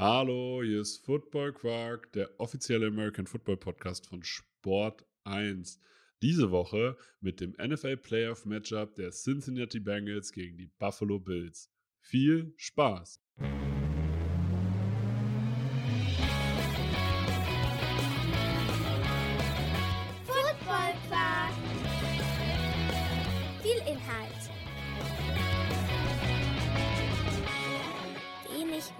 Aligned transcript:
Hallo, 0.00 0.62
hier 0.62 0.80
ist 0.80 1.04
Football 1.04 1.52
Quark, 1.52 2.10
der 2.12 2.30
offizielle 2.40 2.86
American 2.86 3.26
Football 3.26 3.58
Podcast 3.58 4.06
von 4.06 4.22
Sport 4.22 5.04
1. 5.24 5.78
Diese 6.22 6.50
Woche 6.50 6.96
mit 7.20 7.42
dem 7.42 7.54
NFL 7.62 7.98
Playoff 7.98 8.46
Matchup 8.46 8.94
der 8.94 9.10
Cincinnati 9.10 9.78
Bengals 9.78 10.32
gegen 10.32 10.56
die 10.56 10.70
Buffalo 10.78 11.20
Bills. 11.20 11.70
Viel 12.00 12.54
Spaß! 12.56 13.20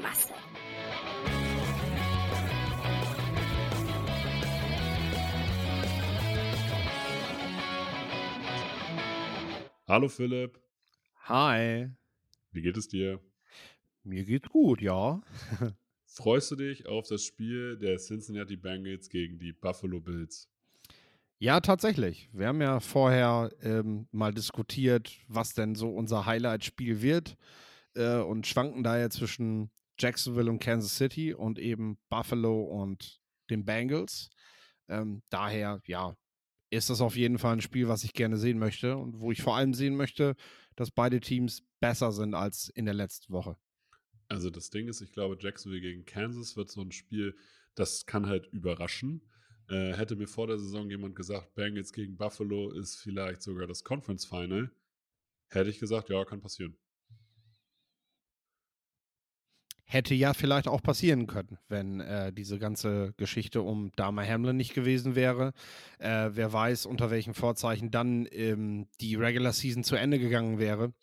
Masse. 0.02 0.34
Hallo 9.86 10.08
Philipp, 10.08 10.60
Hi, 11.24 11.88
wie 12.52 12.62
geht 12.62 12.76
es 12.76 12.88
dir? 12.88 13.20
mir 14.04 14.24
geht's 14.24 14.48
gut, 14.48 14.80
ja. 14.80 15.20
Freust 16.06 16.50
du 16.52 16.56
dich 16.56 16.86
auf 16.86 17.06
das 17.08 17.24
Spiel 17.24 17.76
der 17.76 17.98
Cincinnati 17.98 18.56
Bengals 18.56 19.08
gegen 19.08 19.38
die 19.38 19.52
Buffalo 19.52 20.00
Bills? 20.00 20.48
Ja, 21.38 21.60
tatsächlich. 21.60 22.28
Wir 22.32 22.48
haben 22.48 22.60
ja 22.60 22.80
vorher 22.80 23.50
ähm, 23.62 24.08
mal 24.10 24.32
diskutiert, 24.32 25.18
was 25.28 25.54
denn 25.54 25.74
so 25.74 25.90
unser 25.90 26.26
Highlight-Spiel 26.26 27.02
wird 27.02 27.36
äh, 27.94 28.18
und 28.18 28.46
schwanken 28.46 28.82
da 28.82 28.98
ja 28.98 29.10
zwischen 29.10 29.70
Jacksonville 30.00 30.50
und 30.50 30.58
Kansas 30.58 30.96
City 30.96 31.34
und 31.34 31.58
eben 31.58 31.98
Buffalo 32.08 32.62
und 32.62 33.20
den 33.50 33.64
Bengals. 33.64 34.30
Ähm, 34.88 35.22
daher, 35.30 35.80
ja, 35.86 36.16
ist 36.70 36.88
das 36.88 37.00
auf 37.00 37.16
jeden 37.16 37.38
Fall 37.38 37.54
ein 37.54 37.60
Spiel, 37.60 37.88
was 37.88 38.04
ich 38.04 38.12
gerne 38.12 38.36
sehen 38.36 38.58
möchte 38.58 38.96
und 38.96 39.20
wo 39.20 39.32
ich 39.32 39.42
vor 39.42 39.56
allem 39.56 39.74
sehen 39.74 39.96
möchte, 39.96 40.36
dass 40.76 40.90
beide 40.90 41.20
Teams 41.20 41.62
besser 41.80 42.12
sind 42.12 42.34
als 42.34 42.68
in 42.68 42.84
der 42.84 42.94
letzten 42.94 43.32
Woche. 43.32 43.56
Also 44.28 44.50
das 44.50 44.70
Ding 44.70 44.86
ist, 44.88 45.00
ich 45.00 45.12
glaube, 45.12 45.36
Jacksonville 45.38 45.80
gegen 45.80 46.04
Kansas 46.04 46.56
wird 46.56 46.70
so 46.70 46.80
ein 46.80 46.92
Spiel, 46.92 47.34
das 47.74 48.06
kann 48.06 48.26
halt 48.26 48.46
überraschen. 48.52 49.28
Äh, 49.68 49.94
hätte 49.94 50.16
mir 50.16 50.28
vor 50.28 50.46
der 50.46 50.58
Saison 50.58 50.88
jemand 50.88 51.16
gesagt, 51.16 51.54
Bengals 51.54 51.92
gegen 51.92 52.16
Buffalo 52.16 52.70
ist 52.72 52.96
vielleicht 52.96 53.42
sogar 53.42 53.66
das 53.66 53.82
Conference 53.82 54.24
Final, 54.24 54.70
hätte 55.48 55.70
ich 55.70 55.80
gesagt, 55.80 56.08
ja, 56.08 56.24
kann 56.24 56.40
passieren. 56.40 56.76
Hätte 59.92 60.14
ja 60.14 60.34
vielleicht 60.34 60.68
auch 60.68 60.82
passieren 60.82 61.26
können, 61.26 61.58
wenn 61.68 61.98
äh, 61.98 62.32
diese 62.32 62.60
ganze 62.60 63.12
Geschichte 63.16 63.60
um 63.62 63.90
Dama 63.96 64.22
Hamlin 64.22 64.56
nicht 64.56 64.72
gewesen 64.72 65.16
wäre. 65.16 65.52
Äh, 65.98 66.30
wer 66.30 66.52
weiß, 66.52 66.86
unter 66.86 67.10
welchen 67.10 67.34
Vorzeichen 67.34 67.90
dann 67.90 68.28
ähm, 68.30 68.86
die 69.00 69.16
Regular 69.16 69.52
Season 69.52 69.82
zu 69.82 69.96
Ende 69.96 70.20
gegangen 70.20 70.60
wäre. 70.60 70.94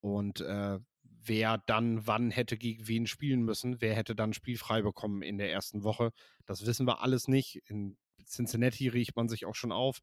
Und 0.00 0.40
äh, 0.40 0.80
wer 1.02 1.58
dann 1.58 2.08
wann 2.08 2.32
hätte 2.32 2.56
gegen 2.56 2.88
wen 2.88 3.06
spielen 3.06 3.44
müssen, 3.44 3.80
wer 3.80 3.94
hätte 3.94 4.16
dann 4.16 4.32
spielfrei 4.32 4.82
bekommen 4.82 5.22
in 5.22 5.38
der 5.38 5.52
ersten 5.52 5.84
Woche. 5.84 6.10
Das 6.44 6.66
wissen 6.66 6.88
wir 6.88 7.02
alles 7.02 7.28
nicht. 7.28 7.62
In 7.68 7.96
Cincinnati 8.26 8.88
riecht 8.88 9.14
man 9.14 9.28
sich 9.28 9.46
auch 9.46 9.54
schon 9.54 9.70
auf, 9.70 10.00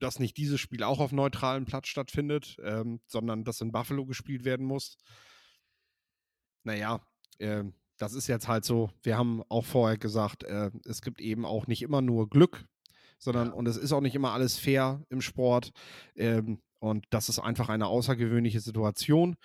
dass 0.00 0.18
nicht 0.18 0.36
dieses 0.36 0.60
Spiel 0.60 0.82
auch 0.82 1.00
auf 1.00 1.12
neutralem 1.12 1.64
Platz 1.64 1.88
stattfindet, 1.88 2.58
ähm, 2.62 3.00
sondern 3.06 3.42
dass 3.42 3.62
in 3.62 3.72
Buffalo 3.72 4.04
gespielt 4.04 4.44
werden 4.44 4.66
muss 4.66 4.98
naja, 6.64 7.00
äh, 7.38 7.64
das 7.98 8.14
ist 8.14 8.26
jetzt 8.28 8.48
halt 8.48 8.64
so, 8.64 8.90
wir 9.02 9.18
haben 9.18 9.42
auch 9.48 9.64
vorher 9.64 9.98
gesagt, 9.98 10.44
äh, 10.44 10.70
es 10.86 11.02
gibt 11.02 11.20
eben 11.20 11.44
auch 11.44 11.66
nicht 11.66 11.82
immer 11.82 12.00
nur 12.00 12.28
Glück, 12.30 12.64
sondern 13.18 13.48
Ja. 13.48 13.52
und 13.54 13.68
es 13.68 13.76
ist 13.76 13.92
auch 13.92 14.00
nicht 14.00 14.14
immer 14.14 14.32
alles 14.32 14.58
fair 14.58 15.04
im 15.10 15.20
Sport. 15.20 15.70
Ähm, 16.16 16.62
und 16.78 17.04
das 17.10 17.28
ist 17.28 17.38
einfach 17.38 17.68
eine 17.68 17.88
außergewöhnliche 17.88 18.60
Situation, 18.60 19.36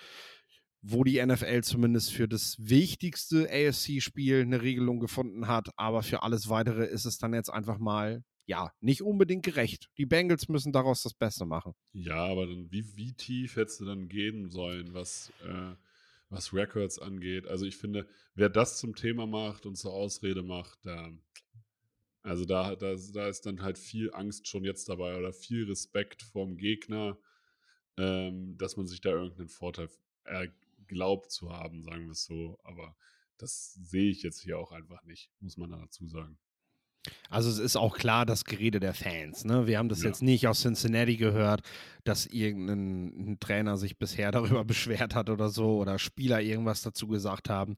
wo 0.81 1.03
die 1.03 1.19
NFL 1.25 1.63
zumindest 1.63 2.13
für 2.13 2.27
das 2.29 2.55
wichtigste 2.59 3.49
AFC-Spiel 3.51 4.41
eine 4.41 4.61
Regelung 4.61 4.99
gefunden 4.99 5.47
hat, 5.47 5.69
aber 5.75 6.03
für 6.03 6.23
alles 6.23 6.47
weitere 6.47 6.85
ist 6.85 7.05
es 7.05 7.17
dann 7.17 7.33
jetzt 7.33 7.49
einfach 7.49 7.77
mal, 7.79 8.23
ja, 8.45 8.71
nicht 8.79 9.01
unbedingt 9.01 9.43
gerecht. 9.43 9.89
Die 9.97 10.05
Bengals 10.05 10.47
müssen 10.47 10.71
daraus 10.71 11.01
das 11.01 11.15
Beste 11.15 11.45
machen. 11.45 11.73
Ja, 11.93 12.23
aber 12.27 12.45
dann, 12.45 12.71
wie, 12.71 12.85
wie 12.95 13.13
tief 13.13 13.55
hättest 13.55 13.81
du 13.81 13.85
dann 13.85 14.07
gehen 14.07 14.49
sollen, 14.51 14.93
was, 14.93 15.33
äh, 15.43 15.75
was 16.29 16.53
Records 16.53 16.99
angeht? 16.99 17.47
Also 17.47 17.65
ich 17.65 17.77
finde, 17.77 18.07
wer 18.33 18.49
das 18.49 18.77
zum 18.77 18.95
Thema 18.95 19.25
macht 19.25 19.65
und 19.65 19.75
zur 19.75 19.93
Ausrede 19.93 20.43
macht, 20.43 20.79
da, 20.85 21.11
also 22.21 22.45
da, 22.45 22.75
da, 22.75 22.95
da 23.13 23.27
ist 23.27 23.45
dann 23.45 23.61
halt 23.61 23.77
viel 23.77 24.13
Angst 24.13 24.47
schon 24.47 24.63
jetzt 24.63 24.89
dabei 24.89 25.17
oder 25.17 25.33
viel 25.33 25.65
Respekt 25.65 26.23
vorm 26.23 26.57
Gegner, 26.57 27.17
ähm, 27.97 28.57
dass 28.57 28.77
man 28.77 28.87
sich 28.87 29.01
da 29.01 29.11
irgendeinen 29.11 29.49
Vorteil 29.49 29.89
erglaubt 30.23 31.31
zu 31.31 31.51
haben, 31.51 31.83
sagen 31.83 32.05
wir 32.05 32.11
es 32.11 32.25
so. 32.25 32.59
Aber 32.63 32.97
das 33.37 33.73
sehe 33.73 34.09
ich 34.09 34.23
jetzt 34.23 34.41
hier 34.41 34.57
auch 34.57 34.71
einfach 34.71 35.03
nicht, 35.03 35.31
muss 35.39 35.57
man 35.57 35.71
dazu 35.71 36.07
sagen. 36.07 36.37
Also 37.29 37.49
es 37.49 37.59
ist 37.59 37.75
auch 37.75 37.97
klar 37.97 38.25
das 38.25 38.45
Gerede 38.45 38.79
der 38.79 38.93
Fans. 38.93 39.45
Ne? 39.45 39.67
Wir 39.67 39.77
haben 39.77 39.89
das 39.89 40.01
Ja. 40.03 40.09
jetzt 40.09 40.21
nicht 40.21 40.47
aus 40.47 40.61
Cincinnati 40.61 41.17
gehört, 41.17 41.61
dass 42.03 42.25
irgendein 42.25 43.31
ein 43.31 43.37
Trainer 43.39 43.77
sich 43.77 43.97
bisher 43.97 44.31
darüber 44.59 44.63
beschwert 44.63 45.15
hat 45.15 45.29
oder 45.29 45.49
so 45.49 45.77
oder 45.77 45.99
Spieler 45.99 46.41
irgendwas 46.41 46.81
dazu 46.81 47.07
gesagt 47.07 47.49
haben. 47.49 47.75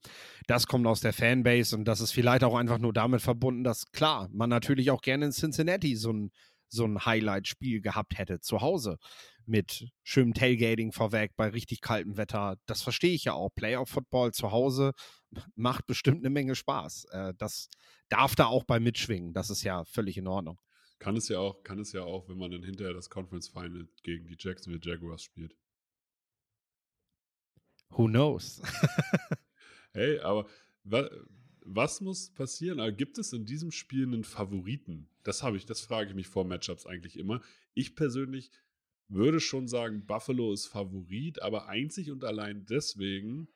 Das 0.47 0.67
kommt 0.67 0.85
aus 0.87 1.01
der 1.01 1.13
Fanbase 1.13 1.75
und 1.75 1.85
das 1.85 2.01
ist 2.01 2.11
vielleicht 2.11 2.43
auch 2.43 2.55
einfach 2.55 2.77
nur 2.79 2.93
damit 2.93 3.21
verbunden, 3.21 3.63
dass 3.63 3.91
klar, 3.91 4.29
man 4.33 4.49
natürlich 4.49 4.91
auch 4.91 5.01
gerne 5.01 5.25
in 5.25 5.31
Cincinnati 5.31 5.95
so 5.95 6.11
ein, 6.11 6.31
so 6.69 6.85
ein 6.85 7.05
Highlight-Spiel 7.05 7.81
gehabt 7.81 8.17
hätte 8.17 8.39
zu 8.39 8.61
Hause 8.61 8.97
mit 9.45 9.89
schönem 10.03 10.33
Tailgating 10.33 10.91
vorweg 10.91 11.35
bei 11.35 11.49
richtig 11.49 11.81
kaltem 11.81 12.17
Wetter. 12.17 12.57
Das 12.65 12.81
verstehe 12.81 13.13
ich 13.13 13.25
ja 13.25 13.33
auch. 13.33 13.49
Playoff-Football 13.55 14.33
zu 14.33 14.51
Hause 14.51 14.91
macht 15.55 15.85
bestimmt 15.85 16.19
eine 16.19 16.29
Menge 16.29 16.55
Spaß. 16.55 17.05
Äh, 17.11 17.33
das 17.37 17.69
darf 18.09 18.35
da 18.35 18.45
auch 18.47 18.63
bei 18.65 18.79
mitschwingen. 18.79 19.33
Das 19.33 19.49
ist 19.49 19.63
ja 19.63 19.85
völlig 19.85 20.17
in 20.17 20.27
Ordnung. 20.27 20.59
Kann 20.99 21.15
es 21.15 21.29
ja 21.29 21.39
auch, 21.39 21.63
kann 21.63 21.79
es 21.79 21.91
ja 21.91 22.01
auch, 22.01 22.27
wenn 22.27 22.37
man 22.37 22.51
dann 22.51 22.63
hinterher 22.63 22.93
das 22.93 23.09
Conference 23.09 23.47
Final 23.47 23.87
gegen 24.03 24.27
die 24.27 24.35
Jacksonville 24.37 24.81
Jaguars 24.83 25.23
spielt. 25.23 25.55
Who 27.89 28.07
knows? 28.07 28.61
Hey, 29.93 30.19
aber 30.19 30.47
wa 30.83 31.09
was 31.61 32.01
muss 32.01 32.29
passieren? 32.29 32.79
Aber 32.79 32.91
gibt 32.91 33.17
es 33.17 33.33
in 33.33 33.45
diesem 33.45 33.71
Spiel 33.71 34.03
einen 34.03 34.23
Favoriten? 34.23 35.09
Das 35.27 35.43
habe 35.43 35.57
ich, 35.57 35.65
das 35.65 35.81
frage 35.81 36.07
ich 36.07 36.15
mich 36.15 36.27
vor 36.29 36.45
Matchups 36.45 36.85
eigentlich 36.85 37.19
immer. 37.19 37.41
Ich 37.73 37.97
persönlich 37.97 38.49
würde 39.09 39.41
schon 39.41 39.67
sagen, 39.67 40.05
Buffalo 40.05 40.53
ist 40.53 40.67
Favorit, 40.67 41.41
aber 41.41 41.67
einzig 41.67 42.11
und 42.11 42.23
allein 42.23 42.65
deswegen, 42.65 43.49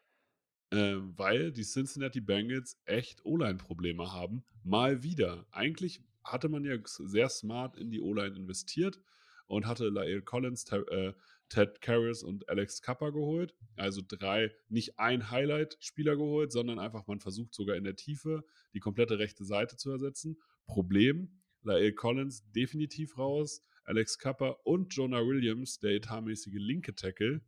äh, 0.71 0.97
weil 0.97 1.53
die 1.53 1.63
Cincinnati 1.63 2.19
Bengals 2.19 2.77
echt 2.83 3.23
O-Line-Probleme 3.23 4.11
haben. 4.11 4.43
Mal 4.63 5.01
wieder. 5.03 5.47
Eigentlich 5.51 6.03
hatte 6.25 6.49
man 6.49 6.65
ja 6.65 6.77
sehr 6.83 7.29
smart 7.29 7.77
in 7.77 7.89
die 7.89 8.01
O-Line 8.01 8.35
investiert 8.35 8.99
und 9.47 9.65
hatte 9.65 9.87
Lael 9.87 10.21
Collins, 10.23 10.65
Ter 10.65 10.85
äh, 10.91 11.13
Ted 11.47 11.79
Karras 11.79 12.21
und 12.21 12.49
Alex 12.49 12.81
Kappa 12.81 13.11
geholt. 13.11 13.55
Also 13.77 14.01
drei, 14.05 14.51
nicht 14.67 14.99
ein 14.99 15.31
Highlight-Spieler 15.31 16.17
geholt, 16.17 16.51
sondern 16.51 16.79
einfach, 16.79 17.07
man 17.07 17.21
versucht 17.21 17.53
sogar 17.53 17.77
in 17.77 17.85
der 17.85 17.95
Tiefe 17.95 18.43
die 18.73 18.81
komplette 18.81 19.19
rechte 19.19 19.45
Seite 19.45 19.77
zu 19.77 19.89
ersetzen. 19.89 20.37
Problem, 20.65 21.40
Lael 21.63 21.93
Collins 21.93 22.43
definitiv 22.51 23.17
raus, 23.17 23.61
Alex 23.83 24.17
Kappa 24.17 24.49
und 24.63 24.93
Jonah 24.93 25.25
Williams, 25.25 25.79
der 25.79 25.91
etatmäßige 25.91 26.55
linke 26.55 26.95
Tackle, 26.95 27.41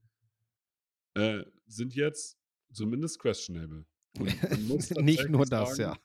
äh, 1.15 1.43
sind 1.67 1.95
jetzt 1.95 2.37
zumindest 2.71 3.19
questionable. 3.19 3.85
Und 4.17 4.49
man 4.49 4.67
muss 4.67 4.89
Nicht 4.91 5.29
nur 5.29 5.45
tatsächlich 5.45 5.49
das, 5.49 5.75
sagen, 5.77 5.99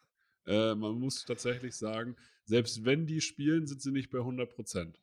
Äh, 0.47 0.75
man 0.75 0.99
muss 0.99 1.25
tatsächlich 1.25 1.75
sagen, 1.77 2.17
selbst 2.45 2.85
wenn 2.85 3.07
die 3.07 3.21
spielen, 3.21 3.67
sind 3.67 3.83
sie 3.83 3.93
nicht 3.93 4.11
bei 4.11 4.19
100 4.19 4.49
Prozent. 4.51 5.01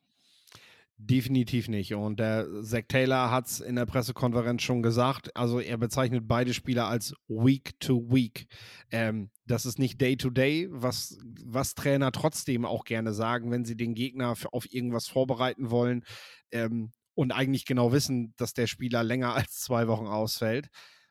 Definitiv 0.98 1.68
nicht. 1.68 1.94
Und 1.94 2.22
der 2.22 2.48
Zach 2.64 2.84
Taylor 2.88 3.30
hat 3.30 3.48
es 3.48 3.60
in 3.60 3.76
der 3.76 3.86
Pressekonferenz 3.86 4.62
schon 4.62 4.82
gesagt. 4.82 5.36
Also 5.36 5.60
er 5.60 5.78
bezeichnet 5.78 6.24
beide 6.26 6.54
Spieler 6.54 6.88
als 6.88 7.14
Week 7.28 7.78
to 7.82 8.10
Week. 8.10 8.48
Ähm, 8.92 9.30
das 9.46 9.66
ist 9.66 9.78
nicht 9.78 10.00
Day 10.00 10.16
to 10.16 10.30
Day, 10.30 10.70
was, 10.72 11.18
was 11.44 11.76
Trainer 11.76 12.14
trotzdem 12.14 12.64
auch 12.64 12.86
gerne 12.86 13.14
sagen, 13.14 13.52
wenn 13.52 13.66
sie 13.66 13.76
den 13.76 13.94
Gegner 13.94 14.36
auf 14.52 14.74
irgendwas 14.74 15.08
vorbereiten 15.08 15.70
wollen 15.70 16.06
ähm, 16.52 16.92
und 17.14 17.34
eigentlich 17.34 17.66
genau 17.66 17.92
wissen, 17.92 18.34
dass 18.38 18.54
der 18.54 18.68
Spieler 18.68 19.04
länger 19.04 19.34
als 19.36 19.60
zwei 19.60 19.90
Wochen 19.90 20.08
ausfällt. 20.08 20.70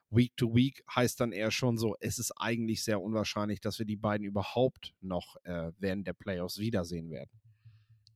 Week 0.09 0.35
to 0.37 0.55
Week 0.55 0.83
heißt 0.95 1.21
dann 1.21 1.33
eher 1.33 1.51
schon 1.51 1.77
so, 1.77 1.95
es 2.01 2.19
ist 2.19 2.33
eigentlich 2.39 2.85
sehr 2.85 3.03
unwahrscheinlich, 3.03 3.61
dass 3.61 3.79
wir 3.79 3.87
die 3.87 3.97
beiden 3.97 4.27
überhaupt 4.27 4.95
noch 5.01 5.37
äh, 5.45 5.73
während 5.79 6.07
der 6.07 6.15
Playoffs 6.15 6.59
wiedersehen 6.59 7.11
werden. 7.11 7.44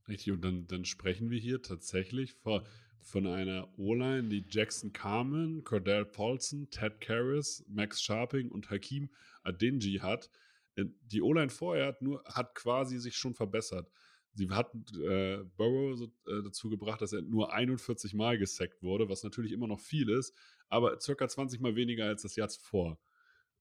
Richtig, 0.09 0.33
und 0.33 0.43
dann, 0.43 0.65
dann 0.65 0.85
sprechen 0.85 1.29
wir 1.29 1.39
hier 1.39 1.61
tatsächlich 1.61 2.33
vor, 2.33 2.65
von 2.99 3.27
einer 3.27 3.71
O-Line, 3.77 4.27
die 4.27 4.43
Jackson 4.49 4.91
Carmen, 4.91 5.63
Cordell 5.63 6.03
Paulson, 6.03 6.67
Ted 6.71 6.99
Karras, 6.99 7.63
Max 7.67 8.01
Sharping 8.01 8.49
und 8.49 8.71
Hakim 8.71 9.09
Adinji 9.43 9.99
hat. 9.99 10.31
Äh, 10.75 10.85
die 11.01 11.21
O-Line 11.21 11.51
vorher 11.51 11.87
hat, 11.87 12.01
nur, 12.01 12.23
hat 12.25 12.55
quasi 12.55 12.97
sich 12.97 13.15
schon 13.15 13.35
verbessert. 13.35 13.91
Sie 14.33 14.49
hat 14.49 14.71
äh, 14.95 15.43
Burrow 15.57 15.95
so, 15.95 16.05
äh, 16.27 16.43
dazu 16.43 16.69
gebracht, 16.69 17.01
dass 17.01 17.13
er 17.13 17.21
nur 17.21 17.53
41 17.53 18.13
Mal 18.15 18.37
gesackt 18.39 18.81
wurde, 18.81 19.09
was 19.09 19.23
natürlich 19.23 19.51
immer 19.51 19.67
noch 19.67 19.79
viel 19.79 20.09
ist, 20.09 20.35
aber 20.69 20.99
circa 20.99 21.27
20 21.27 21.59
Mal 21.61 21.75
weniger 21.75 22.05
als 22.05 22.23
das 22.23 22.35
Jahr 22.35 22.49
zuvor. 22.49 22.99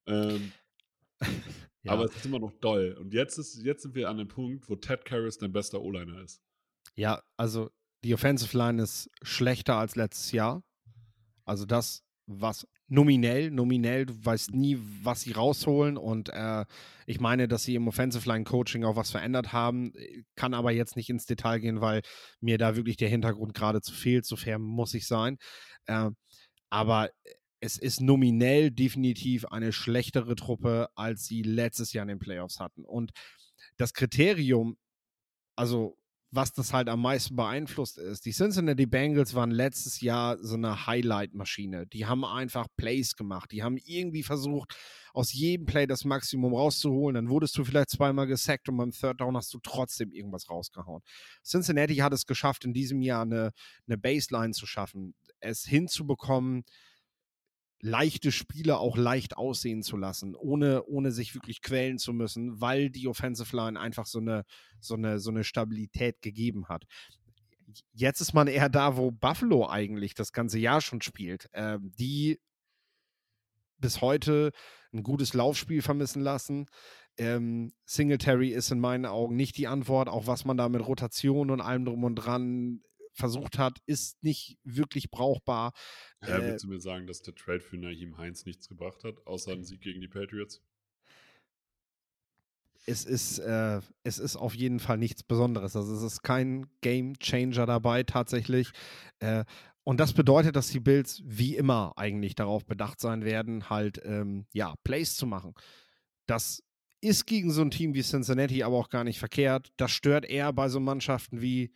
Ähm, 0.07 0.53
ja. 1.83 1.93
Aber 1.93 2.05
es 2.05 2.17
ist 2.17 2.27
immer 2.27 2.39
noch 2.39 2.53
doll. 2.61 2.97
Und 2.99 3.15
jetzt, 3.15 3.39
ist, 3.39 3.63
jetzt 3.63 3.83
sind 3.83 3.95
wir 3.95 4.09
an 4.09 4.19
dem 4.19 4.29
Punkt, 4.29 4.69
wo 4.69 4.77
Ted 4.77 5.05
Karras 5.05 5.39
dein 5.39 5.53
bester 5.53 5.81
O-Liner 5.81 6.21
ist. 6.23 6.43
Ja, 6.95 7.23
also 7.37 7.71
die 8.05 8.15
Offensive 8.15 8.57
Line 8.57 8.83
ist 8.83 9.11
schlechter 9.23 9.77
als 9.77 9.97
letztes 9.97 10.33
Jahr. 10.33 10.63
Also 11.45 11.65
das, 11.65 12.05
was 12.27 12.67
nominell, 12.89 13.51
nominell, 13.51 14.07
du 14.07 14.25
weißt 14.25 14.53
nie, 14.53 14.79
was 15.03 15.23
sie 15.23 15.33
rausholen. 15.33 15.97
Und 15.97 16.31
äh, 16.31 16.65
ich 17.07 17.21
meine, 17.21 17.49
dass 17.49 17.65
sie 17.65 17.75
im 17.75 17.89
Offensive 17.89 18.29
Line 18.29 18.45
Coaching 18.45 18.85
auch 18.85 18.97
was 18.97 19.11
verändert 19.11 19.53
haben, 19.53 19.93
kann 20.37 20.55
aber 20.55 20.73
jetzt 20.73 20.97
nicht 20.97 21.11
ins 21.11 21.27
Detail 21.27 21.59
gehen, 21.59 21.81
weil 21.81 22.03
mir 22.41 22.59
da 22.59 22.77
wirklich 22.77 22.97
der 22.97 23.09
Hintergrund 23.09 23.55
geradezu 23.55 23.93
fehlt. 23.93 24.27
So 24.27 24.37
fair 24.37 24.59
muss 24.59 24.95
ich 24.95 25.07
sein. 25.07 25.39
Äh, 25.87 26.11
aber 26.71 27.11
es 27.61 27.79
ist 27.79 28.01
nominell 28.01 28.71
definitiv 28.71 29.45
eine 29.47 29.73
schlechtere 29.73 30.37
Truppe, 30.37 30.89
als 30.95 31.27
sie 31.27 31.43
letztes 31.43 31.93
Jahr 31.93 32.03
in 32.03 32.09
den 32.09 32.19
Playoffs 32.19 32.61
hatten. 32.61 32.85
Und 32.85 33.13
das 33.77 33.95
Kriterium, 33.95 34.77
also 35.57 35.99
was 36.31 36.53
das 36.53 36.73
halt 36.75 36.89
am 36.89 37.01
meisten 37.01 37.37
beeinflusst 37.37 37.97
ist. 37.97 38.27
Die 38.27 38.33
Cincinnati 38.33 38.85
Bengals 38.85 39.35
waren 39.35 39.51
letztes 39.51 40.01
Jahr 40.01 40.37
so 40.39 40.57
eine 40.57 40.87
Highlight-Maschine. 40.87 41.87
Die 41.87 42.05
haben 42.05 42.25
einfach 42.25 42.67
Plays 42.77 43.17
gemacht. 43.17 43.51
Die 43.51 43.63
haben 43.63 43.79
irgendwie 43.79 44.23
versucht, 44.23 44.77
aus 45.15 45.33
jedem 45.33 45.65
Play 45.65 45.87
das 45.87 46.05
Maximum 46.05 46.55
rauszuholen. 46.55 47.15
Dann 47.15 47.31
wurdest 47.31 47.57
du 47.57 47.65
vielleicht 47.65 47.91
zweimal 47.91 48.27
gesackt 48.27 48.69
und 48.69 48.77
beim 48.77 48.91
Third 48.91 49.21
Down 49.23 49.37
hast 49.37 49.55
du 49.55 49.59
trotzdem 49.63 50.13
irgendwas 50.13 50.51
rausgehauen. 50.51 51.03
Cincinnati 51.43 51.97
hat 51.97 52.13
es 52.13 52.27
geschafft, 52.27 52.67
in 52.67 52.75
diesem 52.75 53.01
Jahr 53.01 53.23
eine, 53.23 53.53
eine 53.87 53.97
Baseline 53.97 54.53
zu 54.53 54.67
schaffen, 54.67 55.15
es 55.41 55.65
hinzubekommen, 55.65 56.65
leichte 57.81 58.33
Spiele 58.33 58.79
auch 58.79 58.97
leicht 58.97 59.37
aussehen 59.37 59.83
zu 59.83 59.97
lassen, 59.97 60.35
ohne, 60.35 60.85
ohne 60.85 61.13
sich 61.13 61.35
wirklich 61.35 61.63
quälen 61.63 61.99
zu 61.99 62.13
müssen, 62.13 62.61
weil 62.61 62.91
die 62.91 63.07
Offensive 63.07 63.55
Line 63.57 63.79
einfach 63.79 64.07
so 64.07 64.19
eine, 64.19 64.45
so 64.81 64.95
eine, 64.95 65.21
so 65.21 65.31
eine 65.31 65.45
Stabilität 65.45 66.21
gegeben 66.21 66.69
hat. 66.69 66.85
Jetzt 67.93 68.21
ist 68.21 68.33
man 68.33 68.49
eher 68.49 68.69
da, 68.69 68.97
wo 68.97 69.11
Buffalo 69.11 69.69
eigentlich 69.69 70.15
das 70.15 70.33
ganze 70.33 70.59
Jahr 70.59 70.81
schon 70.81 71.03
spielt. 71.03 71.49
Äh, 71.53 71.79
die 71.81 72.41
bis 73.79 74.01
heute 74.01 74.53
ein 74.93 75.03
gutes 75.03 75.35
Laufspiel 75.35 75.83
vermissen 75.83 76.23
lassen. 76.23 76.67
Ähm, 77.17 77.73
Singletary 77.85 78.51
ist 78.51 78.71
in 78.71 78.81
meinen 78.81 79.07
Augen 79.07 79.37
nicht 79.37 79.57
die 79.57 79.67
Antwort, 79.67 80.09
auch 80.09 80.27
was 80.27 80.45
man 80.45 80.57
da 80.57 80.69
mit 80.69 80.87
Rotation 80.87 81.51
und 81.51 81.61
allem 81.61 81.85
drum 81.85 82.05
und 82.05 82.15
dran 82.17 82.81
versucht 83.19 83.59
hat, 83.59 83.79
ist 83.87 84.23
nicht 84.23 84.59
wirklich 84.65 85.11
brauchbar. 85.11 85.73
Ja, 86.23 86.39
äh, 86.39 86.43
willst 86.43 86.65
du 86.65 86.69
mir 86.69 86.81
sagen, 86.81 87.07
dass 87.07 87.21
der 87.21 87.35
Trade 87.35 87.61
für 87.61 87.77
Naheem 87.77 88.17
Heinz 88.17 88.47
nichts 88.47 88.69
gebracht 88.69 89.05
hat, 89.05 89.27
außer 89.27 89.53
einen 89.53 89.65
Sieg 89.65 89.81
gegen 89.81 90.01
die 90.01 90.09
Patriots? 90.09 90.63
Es 92.87 93.05
ist, 93.05 93.39
äh, 93.41 93.81
es 94.03 94.19
ist 94.19 94.37
auf 94.37 94.55
jeden 94.55 94.81
Fall 94.81 94.97
nichts 94.97 95.23
Besonderes. 95.23 95.77
Also 95.77 95.95
es 95.95 96.03
ist 96.03 96.23
kein 96.23 96.67
Game 96.81 97.19
Changer 97.19 97.67
dabei 97.67 98.03
tatsächlich. 98.03 98.71
Äh, 99.19 99.45
und 99.85 100.01
das 100.01 100.13
bedeutet, 100.13 100.55
dass 100.57 100.69
die 100.69 100.81
Bills 100.81 101.23
wie 101.25 101.57
immer 101.57 101.93
eigentlich 101.97 102.35
darauf 102.35 102.65
bedacht 102.65 103.01
sein 103.01 103.25
werden, 103.25 103.69
halt 103.69 104.01
ähm, 104.05 104.47
ja 104.53 104.75
Plays 104.85 105.17
zu 105.17 105.27
machen. 105.27 105.55
Das 106.27 106.63
ist 107.01 107.27
gegen 107.27 107.51
so 107.51 107.63
ein 107.63 107.71
Team 107.71 107.95
wie 107.95 108.03
Cincinnati 108.03 108.63
aber 108.63 108.77
auch 108.77 108.91
gar 108.91 109.05
nicht 109.05 109.19
verkehrt. 109.19 109.73
Das 109.77 109.91
stört 109.91 110.25
eher 110.25 110.53
bei 110.53 110.69
so 110.69 110.81
Mannschaften 110.81 111.41
wie 111.41 111.73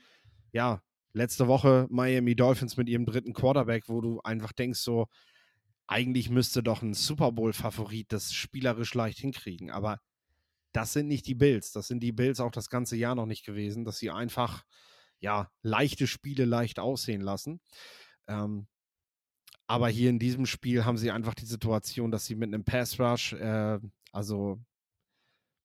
ja 0.53 0.83
letzte 1.13 1.49
Woche 1.49 1.87
Miami 1.91 2.35
Dolphins 2.35 2.77
mit 2.77 2.89
ihrem 2.89 3.07
dritten 3.07 3.33
Quarterback, 3.33 3.89
wo 3.89 4.01
du 4.01 4.21
einfach 4.23 4.53
denkst, 4.53 4.81
so, 4.81 5.09
eigentlich 5.87 6.31
müsste 6.31 6.63
doch 6.63 6.83
ein 6.83 6.95
Super 6.95 7.33
Bowl-Favorit 7.33 8.13
das 8.13 8.33
spielerisch 8.33 8.95
leicht 8.95 9.19
hinkriegen. 9.19 9.71
Aber 9.71 10.01
das 10.73 10.93
sind 10.93 11.09
nicht 11.09 11.27
die 11.27 11.35
Bills. 11.35 11.73
Das 11.73 11.87
sind 11.87 12.01
die 12.01 12.13
Bills 12.13 12.41
auch 12.41 12.51
das 12.51 12.71
ganze 12.71 12.97
Jahr 12.97 13.15
noch 13.15 13.27
nicht 13.27 13.45
gewesen, 13.45 13.85
dass 13.85 13.99
sie 13.99 14.11
einfach, 14.11 14.65
ja, 15.21 15.51
leichte 15.63 16.07
Spiele 16.07 16.47
leicht 16.47 16.79
aussehen 16.79 17.21
lassen. 17.21 17.61
Ähm, 18.27 18.67
aber 19.67 19.89
hier 19.89 20.11
in 20.11 20.19
diesem 20.19 20.47
Spiel 20.47 20.85
haben 20.85 20.99
sie 20.99 21.11
einfach 21.11 21.35
die 21.35 21.47
Situation, 21.47 22.11
dass 22.11 22.27
sie 22.27 22.35
mit 22.35 22.49
einem 22.49 22.65
Pass 22.65 22.99
Rush, 22.99 23.35
äh, 23.35 23.79
also 24.13 24.61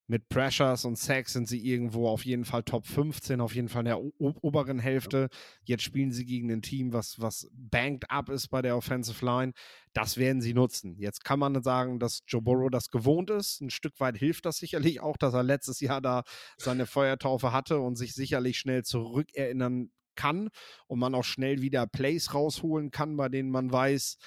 mit 0.08 0.30
Pressures 0.30 0.86
und 0.86 0.98
Sacks 0.98 1.34
sind 1.34 1.48
sie 1.50 1.60
irgendwo 1.60 2.08
auf 2.08 2.26
jeden 2.26 2.46
Fall 2.46 2.64
Top 2.64 2.86
15, 2.86 3.42
auf 3.42 3.54
jeden 3.54 3.68
Fall 3.68 3.82
in 3.82 3.86
der 3.86 4.00
oberen 4.00 4.80
Hälfte. 4.80 5.28
Jetzt 5.64 5.84
spielen 5.84 6.12
sie 6.12 6.26
gegen 6.26 6.50
ein 6.50 6.62
Team, 6.62 6.94
was, 6.94 7.20
was 7.20 7.50
banked 7.52 8.10
up 8.10 8.30
ist 8.30 8.48
bei 8.48 8.62
der 8.62 8.78
Offensive 8.78 9.24
Line. 9.26 9.52
Das 9.94 10.16
werden 10.16 10.42
sie 10.42 10.54
nutzen. 10.54 10.98
Jetzt 10.98 11.26
kann 11.26 11.40
man 11.40 11.62
sagen, 11.62 12.00
dass 12.00 12.22
Joe 12.26 12.42
Burrow 12.42 12.70
das 12.70 12.90
gewohnt 12.90 13.30
ist. 13.30 13.60
Ein 13.62 13.70
Stück 13.70 14.00
weit 14.00 14.18
hilft 14.18 14.46
das 14.46 14.58
sicherlich 14.58 15.02
auch, 15.02 15.18
dass 15.18 15.34
er 15.34 15.44
letztes 15.44 15.82
Jahr 15.82 16.02
da 16.02 16.24
seine 16.58 16.86
Feuertaufe 16.86 17.52
hatte 17.52 17.80
und 17.80 17.98
sich 17.98 18.14
sicherlich 18.14 18.58
schnell 18.58 18.84
zurückerinnern 18.84 19.92
kann 20.16 20.50
und 20.88 21.00
man 21.00 21.16
auch 21.16 21.26
schnell 21.26 21.62
wieder 21.62 21.86
Plays 21.86 22.34
rausholen 22.34 22.92
kann, 22.92 23.18
bei 23.18 23.28
denen 23.28 23.50
man 23.50 23.72
weiß, 23.72 24.18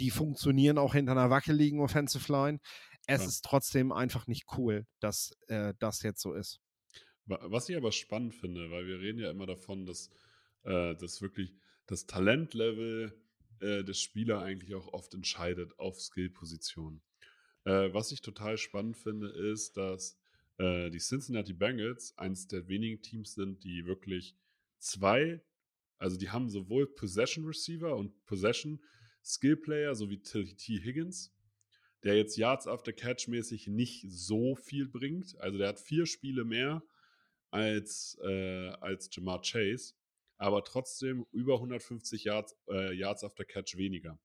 die 0.00 0.10
funktionieren 0.10 0.78
auch 0.78 0.94
hinter 0.94 1.12
einer 1.12 1.30
wackeligen 1.30 1.80
Offensive 1.80 2.32
Line 2.32 2.60
es 3.08 3.22
ja. 3.22 3.28
ist 3.28 3.44
trotzdem 3.44 3.90
einfach 3.90 4.26
nicht 4.26 4.46
cool, 4.56 4.86
dass 5.00 5.36
äh, 5.48 5.72
das 5.78 6.02
jetzt 6.02 6.20
so 6.20 6.34
ist. 6.34 6.60
Was 7.24 7.68
ich 7.68 7.76
aber 7.76 7.90
spannend 7.90 8.34
finde, 8.34 8.70
weil 8.70 8.86
wir 8.86 9.00
reden 9.00 9.18
ja 9.18 9.30
immer 9.30 9.46
davon, 9.46 9.86
dass 9.86 10.10
äh, 10.64 10.94
das 10.94 11.20
wirklich 11.20 11.54
das 11.86 12.06
Talentlevel 12.06 13.12
äh, 13.60 13.82
des 13.82 14.00
Spielers 14.00 14.42
eigentlich 14.42 14.74
auch 14.74 14.88
oft 14.92 15.14
entscheidet 15.14 15.78
auf 15.78 16.00
Skillpositionen. 16.00 17.02
Äh, 17.64 17.92
was 17.92 18.12
ich 18.12 18.20
total 18.20 18.58
spannend 18.58 18.96
finde, 18.96 19.28
ist, 19.28 19.76
dass 19.76 20.18
äh, 20.58 20.90
die 20.90 21.00
Cincinnati 21.00 21.54
Bengals 21.54 22.16
eines 22.18 22.46
der 22.46 22.68
wenigen 22.68 23.00
Teams 23.00 23.34
sind, 23.34 23.64
die 23.64 23.86
wirklich 23.86 24.36
zwei, 24.78 25.42
also 25.96 26.18
die 26.18 26.30
haben 26.30 26.50
sowohl 26.50 26.86
Possession 26.86 27.46
Receiver 27.46 27.96
und 27.96 28.24
Possession 28.26 28.82
Skill 29.24 29.56
Player 29.56 29.94
sowie 29.94 30.22
T. 30.22 30.80
Higgins 30.82 31.34
der 32.04 32.16
jetzt 32.16 32.36
Yards 32.36 32.66
after 32.66 32.92
Catch 32.92 33.28
mäßig 33.28 33.66
nicht 33.66 34.06
so 34.08 34.54
viel 34.54 34.88
bringt. 34.88 35.38
Also 35.40 35.58
der 35.58 35.68
hat 35.68 35.80
vier 35.80 36.06
Spiele 36.06 36.44
mehr 36.44 36.82
als, 37.50 38.18
äh, 38.22 38.68
als 38.80 39.08
Jamar 39.12 39.42
Chase, 39.42 39.94
aber 40.36 40.64
trotzdem 40.64 41.26
über 41.32 41.54
150 41.54 42.24
Yards, 42.24 42.56
äh, 42.68 42.94
Yards 42.94 43.24
after 43.24 43.44
Catch 43.44 43.76
weniger. 43.76 44.18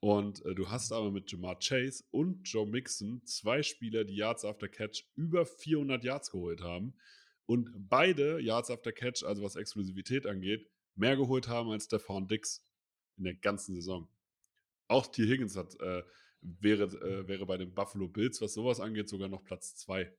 Und 0.00 0.44
äh, 0.44 0.54
du 0.54 0.68
hast 0.68 0.92
aber 0.92 1.10
mit 1.10 1.30
Jamar 1.30 1.58
Chase 1.58 2.04
und 2.10 2.48
Joe 2.48 2.66
Mixon 2.66 3.24
zwei 3.24 3.62
Spieler, 3.62 4.04
die 4.04 4.16
Yards 4.16 4.44
after 4.44 4.68
Catch 4.68 5.04
über 5.14 5.46
400 5.46 6.02
Yards 6.02 6.30
geholt 6.30 6.60
haben. 6.60 6.94
Und 7.46 7.88
beide 7.88 8.40
Yards 8.40 8.70
after 8.70 8.92
Catch, 8.92 9.24
also 9.24 9.42
was 9.42 9.56
Explosivität 9.56 10.26
angeht, 10.26 10.68
mehr 10.94 11.16
geholt 11.16 11.48
haben 11.48 11.70
als 11.70 11.84
Stefan 11.84 12.26
Dix 12.26 12.66
in 13.16 13.24
der 13.24 13.34
ganzen 13.34 13.74
Saison. 13.74 14.08
Auch 14.88 15.06
T. 15.06 15.24
Higgins 15.26 15.56
hat 15.56 15.78
äh, 15.80 16.02
wäre, 16.42 16.84
äh, 16.84 17.28
wäre 17.28 17.46
bei 17.46 17.56
den 17.56 17.74
Buffalo 17.74 18.08
Bills, 18.08 18.40
was 18.40 18.54
sowas 18.54 18.80
angeht, 18.80 19.08
sogar 19.08 19.28
noch 19.28 19.44
Platz 19.44 19.76
2. 19.76 20.12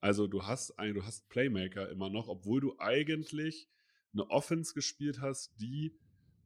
Also 0.00 0.26
du 0.26 0.44
hast 0.44 0.78
ein, 0.78 0.94
du 0.94 1.04
hast 1.04 1.28
Playmaker 1.28 1.88
immer 1.90 2.10
noch, 2.10 2.28
obwohl 2.28 2.60
du 2.60 2.78
eigentlich 2.78 3.68
eine 4.12 4.28
Offense 4.30 4.74
gespielt 4.74 5.20
hast, 5.20 5.54
die 5.60 5.96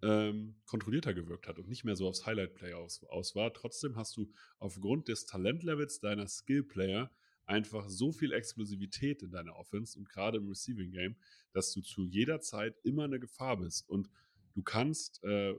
ähm, 0.03 0.57
kontrollierter 0.67 1.15
gewirkt 1.15 1.49
hat 1.49 1.59
und 1.59 1.69
nicht 1.69 1.85
mehr 1.85 1.97
so 1.97 2.07
aufs 2.07 2.27
Highlight-Play 2.27 2.75
aus, 2.75 3.03
aus 3.05 3.35
war. 3.35 3.53
Trotzdem 3.55 3.97
hast 3.97 4.17
du 4.17 4.31
aufgrund 4.59 5.09
des 5.09 5.27
Talentlevels 5.27 6.01
deiner 6.01 6.29
Skill-Player 6.29 7.11
einfach 7.47 7.89
so 7.89 8.13
viel 8.13 8.33
Explosivität 8.33 9.23
in 9.23 9.31
deiner 9.31 9.57
Offense 9.57 9.99
und 9.99 10.09
gerade 10.09 10.39
im 10.39 10.49
Receiving 10.49 10.91
Game, 10.91 11.17
dass 11.53 11.73
du 11.73 11.81
zu 11.81 12.05
jeder 12.05 12.41
Zeit 12.41 12.77
immer 12.83 13.05
eine 13.05 13.21
Gefahr 13.21 13.57
bist. 13.59 13.89
Und 13.89 14.11
du 14.55 14.63
kannst 14.63 15.23
äh, 15.25 15.55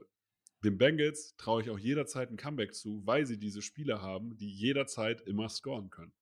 den 0.64 0.78
Bengals 0.78 1.34
traue 1.36 1.62
ich 1.62 1.70
auch 1.70 1.78
jederzeit 1.78 2.30
ein 2.30 2.36
Comeback 2.36 2.74
zu, 2.74 3.02
weil 3.04 3.26
sie 3.26 3.38
diese 3.38 3.62
Spieler 3.62 4.02
haben, 4.02 4.36
die 4.36 4.50
jederzeit 4.50 5.20
immer 5.22 5.48
scoren 5.48 5.90
können. 5.90 6.12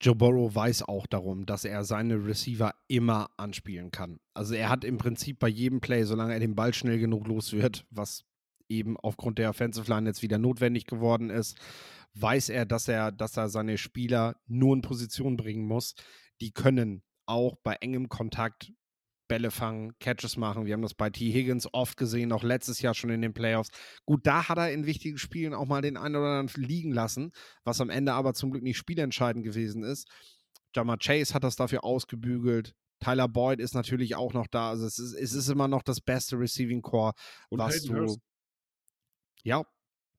Joe 0.00 0.14
Burrow 0.14 0.54
weiß 0.54 0.82
auch 0.82 1.06
darum, 1.06 1.44
dass 1.44 1.64
er 1.64 1.82
seine 1.82 2.24
Receiver 2.24 2.72
immer 2.86 3.30
anspielen 3.36 3.90
kann. 3.90 4.20
Also 4.32 4.54
er 4.54 4.68
hat 4.68 4.84
im 4.84 4.96
Prinzip 4.96 5.40
bei 5.40 5.48
jedem 5.48 5.80
Play, 5.80 6.04
solange 6.04 6.34
er 6.34 6.40
den 6.40 6.54
Ball 6.54 6.72
schnell 6.72 7.00
genug 7.00 7.26
los 7.26 7.52
wird, 7.52 7.84
was 7.90 8.24
eben 8.68 8.96
aufgrund 8.96 9.38
der 9.38 9.50
Offensive 9.50 9.90
Line 9.90 10.08
jetzt 10.08 10.22
wieder 10.22 10.38
notwendig 10.38 10.86
geworden 10.86 11.30
ist, 11.30 11.58
weiß 12.14 12.48
er, 12.50 12.64
dass 12.64 12.86
er, 12.86 13.10
dass 13.10 13.36
er 13.36 13.48
seine 13.48 13.76
Spieler 13.76 14.36
nur 14.46 14.76
in 14.76 14.82
Position 14.82 15.36
bringen 15.36 15.66
muss. 15.66 15.94
Die 16.40 16.52
können 16.52 17.02
auch 17.26 17.56
bei 17.56 17.74
engem 17.74 18.08
Kontakt 18.08 18.72
Bälle 19.28 19.50
fangen, 19.50 19.92
Catches 20.00 20.36
machen. 20.36 20.66
Wir 20.66 20.72
haben 20.74 20.82
das 20.82 20.94
bei 20.94 21.10
T. 21.10 21.30
Higgins 21.32 21.68
oft 21.72 21.96
gesehen, 21.96 22.32
auch 22.32 22.42
letztes 22.42 22.80
Jahr 22.80 22.94
schon 22.94 23.10
in 23.10 23.20
den 23.22 23.34
Playoffs. 23.34 23.68
Gut, 24.06 24.26
da 24.26 24.48
hat 24.48 24.58
er 24.58 24.72
in 24.72 24.86
wichtigen 24.86 25.18
Spielen 25.18 25.54
auch 25.54 25.66
mal 25.66 25.82
den 25.82 25.96
einen 25.96 26.16
oder 26.16 26.38
anderen 26.40 26.62
liegen 26.64 26.92
lassen, 26.92 27.30
was 27.64 27.80
am 27.80 27.90
Ende 27.90 28.12
aber 28.14 28.34
zum 28.34 28.50
Glück 28.50 28.62
nicht 28.64 28.78
spielentscheidend 28.78 29.44
gewesen 29.44 29.84
ist. 29.84 30.08
Jamar 30.74 30.98
Chase 30.98 31.34
hat 31.34 31.44
das 31.44 31.56
dafür 31.56 31.84
ausgebügelt. 31.84 32.74
Tyler 33.00 33.28
Boyd 33.28 33.60
ist 33.60 33.74
natürlich 33.74 34.16
auch 34.16 34.32
noch 34.32 34.48
da. 34.48 34.70
Also 34.70 34.84
es 34.86 34.98
ist, 34.98 35.12
es 35.14 35.32
ist 35.32 35.48
immer 35.48 35.68
noch 35.68 35.82
das 35.84 36.00
beste 36.00 36.36
Receiving 36.38 36.82
Core, 36.82 37.12
Und 37.48 37.58
was 37.60 37.76
Hayden 37.76 37.94
du. 37.94 38.00
Hurst. 38.00 38.18
Ja, 39.44 39.64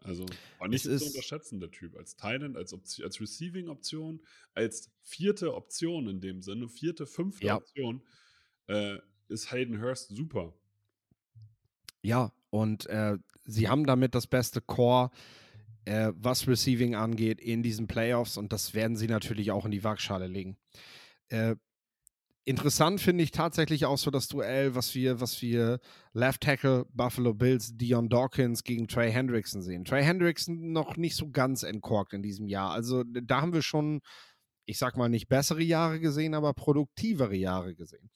Also 0.02 0.26
war 0.60 0.70
nicht 0.70 0.78
Es 0.78 0.84
zu 0.84 0.92
ist- 0.92 1.08
unterschätzen, 1.08 1.60
der 1.60 1.72
Typ. 1.72 1.96
Als 1.98 2.16
Thailand, 2.16 2.56
als, 2.56 2.72
Option, 2.74 3.06
als 3.06 3.20
Receiving-Option, 3.20 4.22
als 4.54 4.90
vierte 5.02 5.54
Option 5.56 6.08
in 6.08 6.22
dem 6.22 6.42
Sinne, 6.42 6.70
vierte, 6.70 7.06
fünfte 7.06 7.48
Ja. 7.48 7.58
Option, 7.58 8.02
äh, 8.70 9.00
ist 9.28 9.52
Hayden 9.52 9.82
Hurst 9.82 10.10
super. 10.10 10.54
Ja, 12.02 12.32
und 12.50 12.86
äh, 12.88 13.18
sie 13.46 13.68
haben 13.68 13.86
damit 13.86 14.16
das 14.16 14.28
beste 14.28 14.62
Core, 14.62 15.12
äh, 15.86 16.12
was 16.16 16.48
Receiving 16.48 16.96
angeht, 16.96 17.42
in 17.42 17.64
diesen 17.64 17.88
Playoffs 17.88 18.38
und 18.38 18.54
das 18.54 18.74
werden 18.74 18.96
sie 18.96 19.08
natürlich 19.08 19.52
auch 19.52 19.66
in 19.66 19.72
die 19.72 19.84
Waagschale 19.84 20.28
legen. 20.28 20.58
Äh, 21.28 21.56
interessant 22.46 23.02
finde 23.02 23.24
ich 23.24 23.32
tatsächlich 23.32 23.86
auch 23.86 23.98
so 23.98 24.12
das 24.12 24.28
Duell, 24.28 24.76
was 24.76 24.96
wir, 24.96 25.20
was 25.20 25.42
wir 25.42 25.80
Left 26.14 26.42
Tackle 26.42 26.86
Buffalo 26.94 27.34
Bills 27.34 27.76
Dion 27.76 28.10
Dawkins 28.10 28.64
gegen 28.64 28.88
Trey 28.88 29.12
Hendrickson 29.12 29.62
sehen. 29.62 29.84
Trey 29.84 30.04
Hendrickson 30.04 30.72
noch 30.72 30.96
nicht 30.96 31.16
so 31.16 31.30
ganz 31.30 31.64
entkorkt 31.64 32.14
in 32.14 32.24
diesem 32.24 32.48
Jahr. 32.48 32.72
Also 32.72 33.04
da 33.04 33.42
haben 33.42 33.54
wir 33.54 33.62
schon, 33.62 34.02
ich 34.66 34.78
sag 34.78 34.96
mal, 34.96 35.10
nicht 35.10 35.28
bessere 35.28 35.62
Jahre 35.62 36.00
gesehen, 36.00 36.34
aber 36.34 36.54
produktivere 36.54 37.36
Jahre 37.36 37.76
gesehen. 37.76 38.10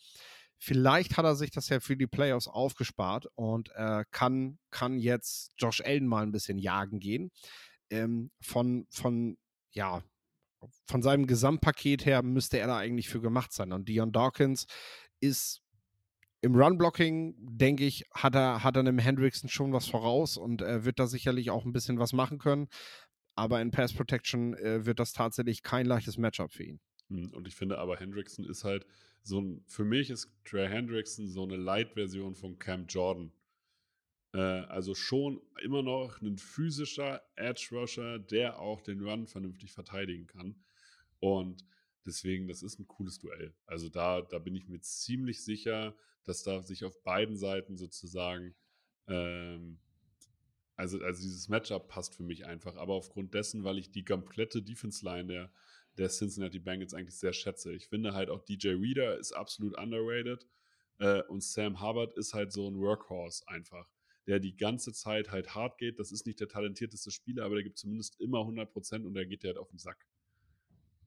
Vielleicht 0.65 1.17
hat 1.17 1.25
er 1.25 1.35
sich 1.35 1.51
das 1.51 1.67
ja 1.67 1.81
für 1.81 1.97
die 1.97 2.07
Playoffs 2.07 2.47
aufgespart 2.47 3.27
und 3.35 3.69
äh, 3.75 4.05
kann, 4.11 4.59
kann 4.71 4.97
jetzt 4.97 5.51
Josh 5.57 5.81
Allen 5.81 6.07
mal 6.07 6.23
ein 6.23 6.31
bisschen 6.31 6.57
jagen 6.57 7.01
gehen. 7.01 7.31
Ähm, 7.89 8.31
von, 8.39 8.87
von, 8.89 9.37
ja, 9.73 10.03
von 10.87 11.01
seinem 11.01 11.27
Gesamtpaket 11.27 12.05
her 12.05 12.23
müsste 12.23 12.59
er 12.59 12.67
da 12.67 12.77
eigentlich 12.77 13.09
für 13.09 13.19
gemacht 13.19 13.51
sein. 13.51 13.73
Und 13.73 13.89
Dion 13.89 14.13
Dawkins 14.13 14.65
ist 15.19 15.61
im 16.39 16.55
Run-Blocking, 16.55 17.35
denke 17.39 17.83
ich, 17.83 18.05
hat 18.13 18.33
er, 18.33 18.63
hat 18.63 18.77
er 18.77 18.79
einem 18.79 18.99
Hendrickson 18.99 19.49
schon 19.49 19.73
was 19.73 19.89
voraus 19.89 20.37
und 20.37 20.61
äh, 20.61 20.85
wird 20.85 20.97
da 20.97 21.07
sicherlich 21.07 21.51
auch 21.51 21.65
ein 21.65 21.73
bisschen 21.73 21.99
was 21.99 22.13
machen 22.13 22.37
können. 22.37 22.69
Aber 23.35 23.59
in 23.59 23.71
Pass 23.71 23.91
Protection 23.91 24.53
äh, 24.53 24.85
wird 24.85 25.01
das 25.01 25.11
tatsächlich 25.11 25.61
kein 25.61 25.85
leichtes 25.85 26.17
Matchup 26.17 26.53
für 26.53 26.63
ihn. 26.63 26.79
Hm, 27.09 27.33
Und 27.33 27.49
ich 27.49 27.55
finde 27.55 27.79
aber, 27.79 27.97
Hendrickson 27.97 28.45
ist 28.45 28.63
halt 28.63 28.85
so 29.23 29.39
ein, 29.39 29.63
für 29.67 29.85
mich 29.85 30.09
ist 30.09 30.29
Trey 30.43 30.67
Hendrickson 30.67 31.27
so 31.27 31.43
eine 31.43 31.55
Light-Version 31.55 32.35
von 32.35 32.59
Cam 32.59 32.85
Jordan. 32.87 33.31
Äh, 34.33 34.37
also 34.37 34.93
schon 34.95 35.41
immer 35.63 35.81
noch 35.81 36.21
ein 36.21 36.37
physischer 36.37 37.21
Edge-Rusher, 37.35 38.19
der 38.19 38.59
auch 38.59 38.81
den 38.81 39.01
Run 39.01 39.27
vernünftig 39.27 39.71
verteidigen 39.71 40.27
kann. 40.27 40.55
Und 41.19 41.65
deswegen, 42.05 42.47
das 42.47 42.63
ist 42.63 42.79
ein 42.79 42.87
cooles 42.87 43.19
Duell. 43.19 43.53
Also 43.65 43.87
da, 43.87 44.21
da 44.21 44.39
bin 44.39 44.55
ich 44.55 44.67
mir 44.67 44.81
ziemlich 44.81 45.43
sicher, 45.43 45.95
dass 46.25 46.43
da 46.43 46.61
sich 46.61 46.83
auf 46.83 47.01
beiden 47.03 47.37
Seiten 47.37 47.77
sozusagen, 47.77 48.53
ähm, 49.07 49.79
also, 50.75 50.99
also 51.01 51.21
dieses 51.21 51.47
Matchup 51.47 51.87
passt 51.87 52.15
für 52.15 52.23
mich 52.23 52.45
einfach. 52.45 52.75
Aber 52.75 52.93
aufgrund 52.93 53.33
dessen, 53.33 53.63
weil 53.63 53.77
ich 53.77 53.91
die 53.91 54.03
komplette 54.03 54.61
Defense-Line 54.61 55.27
der, 55.27 55.51
der 55.97 56.09
Cincinnati 56.09 56.59
Bengals 56.59 56.93
eigentlich 56.93 57.17
sehr 57.17 57.33
schätze. 57.33 57.73
Ich 57.73 57.87
finde 57.87 58.13
halt 58.13 58.29
auch 58.29 58.41
DJ 58.41 58.69
Reader 58.69 59.17
ist 59.17 59.31
absolut 59.31 59.77
underrated 59.77 60.47
äh, 60.99 61.21
und 61.23 61.43
Sam 61.43 61.81
Hubbard 61.81 62.17
ist 62.17 62.33
halt 62.33 62.51
so 62.51 62.67
ein 62.69 62.79
Workhorse 62.79 63.47
einfach, 63.47 63.89
der 64.27 64.39
die 64.39 64.55
ganze 64.55 64.93
Zeit 64.93 65.31
halt 65.31 65.53
hart 65.53 65.77
geht. 65.77 65.99
Das 65.99 66.11
ist 66.11 66.25
nicht 66.25 66.39
der 66.39 66.47
talentierteste 66.47 67.11
Spieler, 67.11 67.45
aber 67.45 67.55
der 67.55 67.63
gibt 67.63 67.77
zumindest 67.77 68.19
immer 68.19 68.39
100% 68.39 69.05
und 69.05 69.13
der 69.13 69.25
geht 69.25 69.43
dir 69.43 69.49
halt 69.49 69.57
auf 69.57 69.69
den 69.69 69.79
Sack. 69.79 70.05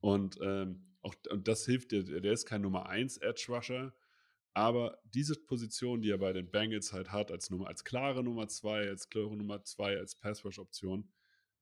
Und, 0.01 0.39
ähm, 0.43 0.85
auch, 1.03 1.15
und 1.31 1.49
das 1.49 1.65
hilft 1.67 1.93
dir, 1.93 2.05
der 2.05 2.33
ist 2.33 2.47
kein 2.47 2.63
Nummer 2.63 2.89
1 2.89 3.19
Edge 3.19 3.47
Rusher, 3.49 3.95
aber 4.55 4.99
diese 5.05 5.35
Position, 5.35 6.01
die 6.01 6.11
er 6.11 6.19
bei 6.19 6.33
den 6.33 6.51
Bengals 6.51 6.93
halt 6.93 7.13
hat, 7.13 7.31
als, 7.31 7.51
Nummer, 7.51 7.69
als 7.69 7.85
klare 7.85 8.25
Nummer 8.25 8.49
2, 8.49 8.89
als 8.89 9.09
klare 9.11 9.37
Nummer 9.37 9.63
2, 9.63 9.99
als 9.99 10.15
Pass 10.15 10.45
Rush 10.45 10.59
Option, 10.59 11.09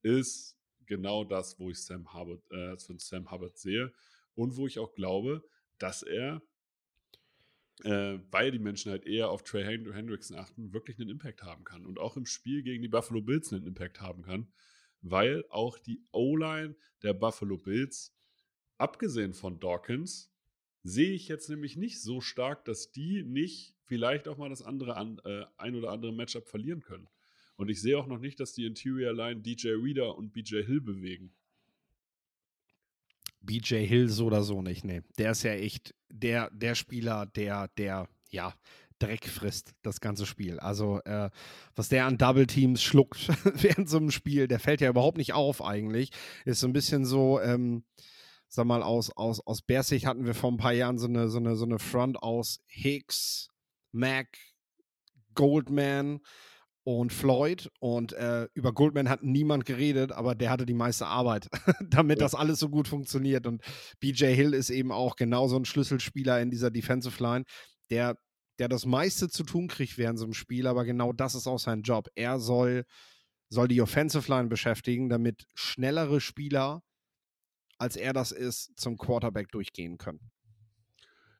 ist 0.01 0.57
genau 0.87 1.23
das, 1.23 1.59
wo 1.59 1.69
ich 1.69 1.83
Sam 1.83 2.13
Hubbard, 2.13 2.51
äh, 2.51 2.77
von 2.77 2.99
Sam 2.99 3.31
Hubbard 3.31 3.57
sehe 3.57 3.91
und 4.35 4.57
wo 4.57 4.67
ich 4.67 4.79
auch 4.79 4.93
glaube, 4.93 5.43
dass 5.77 6.03
er, 6.03 6.41
äh, 7.83 8.19
weil 8.31 8.51
die 8.51 8.59
Menschen 8.59 8.91
halt 8.91 9.05
eher 9.05 9.29
auf 9.29 9.43
Trey 9.43 9.63
Hend 9.63 9.93
Hendrickson 9.93 10.37
achten, 10.37 10.73
wirklich 10.73 10.99
einen 10.99 11.09
Impact 11.09 11.43
haben 11.43 11.63
kann 11.63 11.85
und 11.85 11.99
auch 11.99 12.17
im 12.17 12.25
Spiel 12.25 12.63
gegen 12.63 12.81
die 12.81 12.87
Buffalo 12.87 13.21
Bills 13.21 13.51
einen 13.51 13.65
Impact 13.65 14.01
haben 14.01 14.23
kann, 14.23 14.51
weil 15.01 15.45
auch 15.49 15.77
die 15.77 16.03
O-Line 16.11 16.75
der 17.03 17.13
Buffalo 17.13 17.57
Bills, 17.57 18.15
abgesehen 18.77 19.33
von 19.33 19.59
Dawkins, 19.59 20.31
sehe 20.83 21.11
ich 21.11 21.27
jetzt 21.27 21.49
nämlich 21.49 21.77
nicht 21.77 22.01
so 22.01 22.21
stark, 22.21 22.65
dass 22.65 22.91
die 22.91 23.23
nicht 23.23 23.75
vielleicht 23.85 24.27
auch 24.27 24.37
mal 24.37 24.49
das 24.49 24.61
andere 24.61 24.95
an, 24.97 25.19
äh, 25.25 25.45
ein 25.57 25.75
oder 25.75 25.89
andere 25.91 26.13
Matchup 26.13 26.47
verlieren 26.47 26.81
können. 26.81 27.07
Und 27.57 27.69
ich 27.69 27.81
sehe 27.81 27.97
auch 27.97 28.07
noch 28.07 28.19
nicht, 28.19 28.39
dass 28.39 28.53
die 28.53 28.65
Interior 28.65 29.13
Line 29.13 29.41
DJ 29.41 29.69
Reader 29.69 30.17
und 30.17 30.33
BJ 30.33 30.63
Hill 30.63 30.81
bewegen. 30.81 31.33
BJ 33.41 33.85
Hill 33.85 34.09
so 34.09 34.25
oder 34.25 34.43
so 34.43 34.61
nicht, 34.61 34.83
nee. 34.83 35.01
Der 35.17 35.31
ist 35.31 35.43
ja 35.43 35.51
echt 35.51 35.93
der, 36.09 36.49
der 36.51 36.75
Spieler, 36.75 37.27
der, 37.27 37.69
der, 37.77 38.09
ja, 38.29 38.53
Dreck 38.99 39.27
frisst, 39.27 39.73
das 39.81 39.99
ganze 39.99 40.25
Spiel. 40.25 40.59
Also, 40.59 41.01
äh, 41.03 41.29
was 41.75 41.89
der 41.89 42.05
an 42.05 42.17
Double 42.17 42.47
Teams 42.47 42.81
schluckt 42.81 43.27
während 43.61 43.89
so 43.89 43.97
einem 43.97 44.11
Spiel, 44.11 44.47
der 44.47 44.59
fällt 44.59 44.81
ja 44.81 44.89
überhaupt 44.89 45.17
nicht 45.17 45.33
auf 45.33 45.61
eigentlich. 45.61 46.11
Ist 46.45 46.61
so 46.61 46.67
ein 46.67 46.73
bisschen 46.73 47.05
so, 47.05 47.41
ähm, 47.41 47.83
sag 48.47 48.65
mal, 48.65 48.81
aus, 48.81 49.11
aus, 49.11 49.45
aus 49.45 49.61
Bersicht 49.61 50.05
hatten 50.05 50.25
wir 50.25 50.33
vor 50.33 50.51
ein 50.51 50.57
paar 50.57 50.71
Jahren 50.71 50.97
so 50.97 51.07
eine, 51.07 51.27
so 51.27 51.39
eine, 51.39 51.57
so 51.57 51.65
eine 51.65 51.79
Front 51.79 52.23
aus 52.23 52.61
Hicks, 52.67 53.49
Mac, 53.91 54.37
Goldman 55.33 56.21
und 56.85 57.11
Floyd. 57.11 57.69
Und 57.79 58.13
äh, 58.13 58.47
über 58.53 58.71
Goldman 58.71 59.09
hat 59.09 59.23
niemand 59.23 59.65
geredet, 59.65 60.11
aber 60.13 60.35
der 60.35 60.51
hatte 60.51 60.65
die 60.65 60.73
meiste 60.73 61.07
Arbeit, 61.07 61.49
damit 61.89 62.19
Ja. 62.19 62.25
das 62.25 62.35
alles 62.35 62.59
so 62.59 62.69
gut 62.69 62.87
funktioniert. 62.87 63.45
Und 63.47 63.61
BJ 63.99 64.27
Hill 64.27 64.53
ist 64.53 64.69
eben 64.69 64.91
auch 64.91 65.15
genauso 65.17 65.57
ein 65.57 65.65
Schlüsselspieler 65.65 66.39
in 66.41 66.51
dieser 66.51 66.71
Defensive 66.71 67.21
Line, 67.21 67.43
der, 67.89 68.17
der 68.59 68.69
das 68.69 68.85
meiste 68.85 69.27
zu 69.29 69.43
tun 69.43 69.67
kriegt 69.67 69.97
während 69.97 70.19
so 70.19 70.25
einem 70.25 70.33
Spiel, 70.33 70.67
aber 70.67 70.85
genau 70.85 71.11
das 71.11 71.35
ist 71.35 71.47
auch 71.47 71.59
sein 71.59 71.81
Job. 71.81 72.07
Er 72.15 72.39
soll, 72.39 72.85
soll 73.49 73.67
die 73.67 73.81
Offensive 73.81 74.31
Line 74.31 74.47
beschäftigen, 74.47 75.09
damit 75.09 75.45
schnellere 75.55 76.21
Spieler, 76.21 76.81
als 77.79 77.95
er 77.95 78.13
das 78.13 78.31
ist, 78.31 78.79
zum 78.79 78.97
Quarterback 78.97 79.49
durchgehen 79.49 79.97
können. 79.97 80.31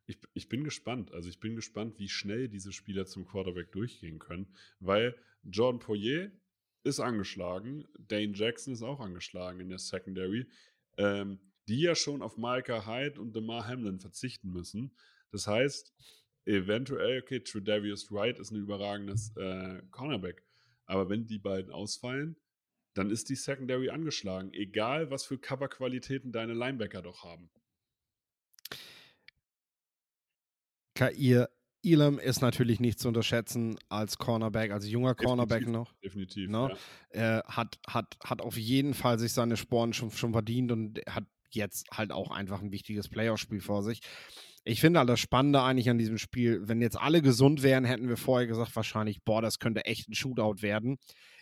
Ich, 0.07 0.19
ich 0.33 0.49
bin 0.49 0.63
gespannt. 0.63 1.11
Also 1.13 1.29
ich 1.29 1.39
bin 1.39 1.55
gespannt, 1.55 1.97
wie 1.99 2.09
schnell 2.09 2.47
diese 2.47 2.71
Spieler 2.71 3.05
zum 3.05 3.25
Quarterback 3.25 3.71
durchgehen 3.71 4.19
können, 4.19 4.47
weil 4.79 5.15
Jordan 5.43 5.79
Poirier 5.79 6.31
ist 6.83 6.99
angeschlagen, 6.99 7.87
Dane 7.97 8.33
Jackson 8.33 8.73
ist 8.73 8.83
auch 8.83 8.99
angeschlagen 8.99 9.59
in 9.59 9.69
der 9.69 9.79
Secondary, 9.79 10.45
ähm, 10.97 11.39
die 11.67 11.81
ja 11.81 11.95
schon 11.95 12.21
auf 12.21 12.37
Micah 12.37 12.85
Hyde 12.85 13.19
und 13.19 13.35
DeMar 13.35 13.67
Hamlin 13.67 13.99
verzichten 13.99 14.51
müssen. 14.51 14.95
Das 15.31 15.47
heißt, 15.47 15.93
eventuell, 16.45 17.21
okay, 17.21 17.39
Tredavious 17.39 18.11
Wright 18.11 18.37
ist 18.37 18.51
ein 18.51 18.61
überragendes 18.61 19.35
äh, 19.35 19.81
Cornerback, 19.89 20.43
aber 20.85 21.09
wenn 21.09 21.25
die 21.25 21.39
beiden 21.39 21.71
ausfallen, 21.71 22.35
dann 22.93 23.09
ist 23.09 23.29
die 23.29 23.35
Secondary 23.35 23.89
angeschlagen, 23.89 24.53
egal 24.53 25.09
was 25.09 25.25
für 25.25 25.39
Coverqualitäten 25.39 26.31
deine 26.31 26.53
Linebacker 26.53 27.01
doch 27.01 27.23
haben. 27.23 27.49
Kair 30.95 31.49
Elam 31.85 32.17
ist 32.17 32.41
natürlich 32.41 32.79
nicht 32.79 32.99
zu 32.99 33.07
unterschätzen 33.07 33.77
als 33.89 34.17
Cornerback, 34.17 34.71
als 34.71 34.89
junger 34.89 35.13
Cornerback 35.13 35.59
Definitiv, 35.59 35.73
noch. 35.73 35.93
Definitiv. 36.03 36.49
Ne? 36.49 36.77
Ja. 37.13 37.39
äh, 37.39 37.43
hat, 37.45 37.77
hat, 37.87 38.17
hat 38.23 38.41
auf 38.41 38.57
jeden 38.57 38.95
Fall 38.95 39.19
sich 39.19 39.33
seine 39.33 39.55
Sporen 39.55 39.93
schon, 39.93 40.09
schon 40.09 40.31
verdient 40.31 40.71
und 40.71 41.01
hat 41.07 41.25
jetzt 41.51 41.85
halt 41.91 42.11
auch 42.11 42.31
einfach 42.31 42.61
ein 42.61 42.71
wichtiges 42.71 43.07
Playoff-Spiel 43.07 43.61
vor 43.61 43.83
sich. 43.83 44.01
Ich 44.63 44.81
finde 44.81 44.99
halt 44.99 45.09
das 45.09 45.19
Spannende 45.19 45.61
eigentlich 45.61 45.91
an 45.91 45.99
diesem 45.99 46.17
Spiel, 46.17 46.67
wenn 46.67 46.81
jetzt 46.81 46.99
alle 46.99 47.21
gesund 47.21 47.61
wären, 47.61 47.85
hätten 47.85 48.09
wir 48.09 48.17
vorher 48.17 48.47
gesagt, 48.47 48.75
wahrscheinlich, 48.75 49.23
boah, 49.23 49.41
das 49.41 49.59
könnte 49.59 49.85
echt 49.85 50.09
ein 50.09 50.15
Shootout 50.15 50.63
werden. 50.63 50.97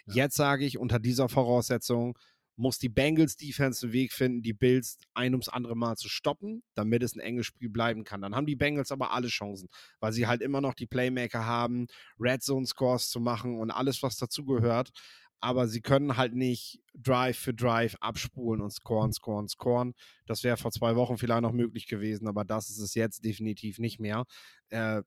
Ja. 0.07 0.15
Jetzt 0.15 0.35
sage 0.35 0.65
ich, 0.65 0.77
unter 0.77 0.99
dieser 0.99 1.29
Voraussetzung 1.29 2.17
muss 2.55 2.77
die 2.77 2.89
Bengals 2.89 3.35
Defense 3.35 3.85
einen 3.85 3.93
Weg 3.93 4.13
finden, 4.13 4.41
die 4.41 4.53
Bills 4.53 4.97
ein 5.13 5.33
ums 5.33 5.49
andere 5.49 5.75
Mal 5.75 5.95
zu 5.95 6.09
stoppen, 6.09 6.63
damit 6.75 7.03
es 7.03 7.15
ein 7.15 7.19
enges 7.19 7.45
Spiel 7.45 7.69
bleiben 7.69 8.03
kann. 8.03 8.21
Dann 8.21 8.35
haben 8.35 8.45
die 8.45 8.55
Bengals 8.55 8.91
aber 8.91 9.11
alle 9.11 9.27
Chancen, 9.27 9.69
weil 9.99 10.13
sie 10.13 10.27
halt 10.27 10.41
immer 10.41 10.61
noch 10.61 10.73
die 10.73 10.87
Playmaker 10.87 11.45
haben, 11.45 11.87
Red 12.19 12.43
Zone 12.43 12.65
Scores 12.65 13.09
zu 13.09 13.19
machen 13.19 13.59
und 13.59 13.71
alles, 13.71 14.03
was 14.03 14.17
dazugehört. 14.17 14.91
Aber 15.39 15.67
sie 15.67 15.81
können 15.81 16.15
halt 16.15 16.35
nicht 16.35 16.79
Drive 16.93 17.37
für 17.37 17.53
Drive 17.53 17.95
abspulen 17.99 18.61
und 18.61 18.71
scoren, 18.71 19.11
scoren, 19.11 19.49
scoren. 19.49 19.93
Das 20.25 20.43
wäre 20.43 20.55
vor 20.55 20.71
zwei 20.71 20.95
Wochen 20.95 21.17
vielleicht 21.17 21.41
noch 21.41 21.51
möglich 21.51 21.87
gewesen, 21.87 22.27
aber 22.27 22.45
das 22.45 22.69
ist 22.69 22.79
es 22.79 22.93
jetzt 22.93 23.25
definitiv 23.25 23.77
nicht 23.77 23.99
mehr. 23.99 24.23
Äh, 24.69 25.01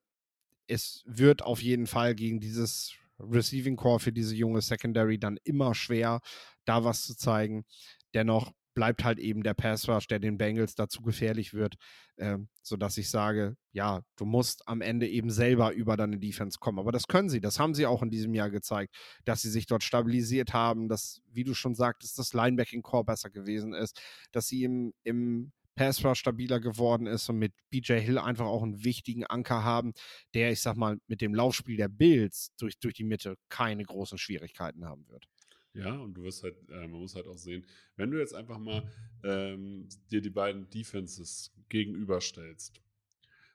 es 0.66 1.02
wird 1.06 1.42
auf 1.42 1.62
jeden 1.62 1.86
Fall 1.86 2.14
gegen 2.14 2.40
dieses 2.40 2.92
Receiving 3.18 3.76
Core 3.76 4.00
für 4.00 4.12
diese 4.12 4.34
junge 4.34 4.60
Secondary 4.60 5.18
dann 5.18 5.38
immer 5.44 5.74
schwer, 5.74 6.20
da 6.66 6.84
was 6.84 7.02
zu 7.04 7.16
zeigen. 7.16 7.64
Dennoch 8.14 8.52
bleibt 8.76 9.04
halt 9.04 9.18
eben 9.18 9.42
der 9.42 9.54
Pass 9.54 9.88
Rush, 9.88 10.06
der 10.06 10.20
den 10.20 10.36
Bengals 10.36 10.74
dazu 10.74 11.00
gefährlich 11.00 11.54
wird, 11.54 11.76
äh, 12.16 12.36
sodass 12.62 12.98
ich 12.98 13.08
sage, 13.08 13.56
ja, 13.72 14.02
du 14.16 14.26
musst 14.26 14.68
am 14.68 14.82
Ende 14.82 15.08
eben 15.08 15.30
selber 15.30 15.72
über 15.72 15.96
deine 15.96 16.18
Defense 16.18 16.58
kommen. 16.60 16.78
Aber 16.78 16.92
das 16.92 17.08
können 17.08 17.30
sie, 17.30 17.40
das 17.40 17.58
haben 17.58 17.74
sie 17.74 17.86
auch 17.86 18.02
in 18.02 18.10
diesem 18.10 18.34
Jahr 18.34 18.50
gezeigt, 18.50 18.94
dass 19.24 19.40
sie 19.40 19.50
sich 19.50 19.66
dort 19.66 19.82
stabilisiert 19.82 20.52
haben, 20.52 20.88
dass, 20.88 21.22
wie 21.32 21.42
du 21.42 21.54
schon 21.54 21.74
sagtest, 21.74 22.18
das 22.18 22.34
Linebacking 22.34 22.82
Core 22.82 23.04
besser 23.04 23.30
gewesen 23.30 23.72
ist, 23.72 23.98
dass 24.30 24.46
sie 24.48 24.64
im, 24.64 24.92
im 25.04 25.52
Pass 25.74 26.04
Rush 26.04 26.20
stabiler 26.20 26.60
geworden 26.60 27.06
ist 27.06 27.28
und 27.30 27.38
mit 27.38 27.54
BJ 27.70 27.94
Hill 27.94 28.18
einfach 28.18 28.46
auch 28.46 28.62
einen 28.62 28.84
wichtigen 28.84 29.24
Anker 29.24 29.64
haben, 29.64 29.94
der, 30.34 30.50
ich 30.50 30.60
sag 30.60 30.76
mal, 30.76 30.98
mit 31.06 31.22
dem 31.22 31.34
Laufspiel 31.34 31.78
der 31.78 31.88
Bills 31.88 32.52
durch, 32.58 32.78
durch 32.78 32.94
die 32.94 33.04
Mitte 33.04 33.36
keine 33.48 33.84
großen 33.84 34.18
Schwierigkeiten 34.18 34.84
haben 34.84 35.08
wird. 35.08 35.26
Ja, 35.76 35.94
und 35.98 36.14
du 36.14 36.22
wirst 36.22 36.42
halt, 36.42 36.56
äh, 36.70 36.88
man 36.88 37.00
muss 37.00 37.14
halt 37.14 37.26
auch 37.26 37.36
sehen, 37.36 37.66
wenn 37.96 38.10
du 38.10 38.18
jetzt 38.18 38.34
einfach 38.34 38.58
mal 38.58 38.90
ähm, 39.22 39.88
dir 40.10 40.22
die 40.22 40.30
beiden 40.30 40.70
Defenses 40.70 41.52
gegenüberstellst 41.68 42.80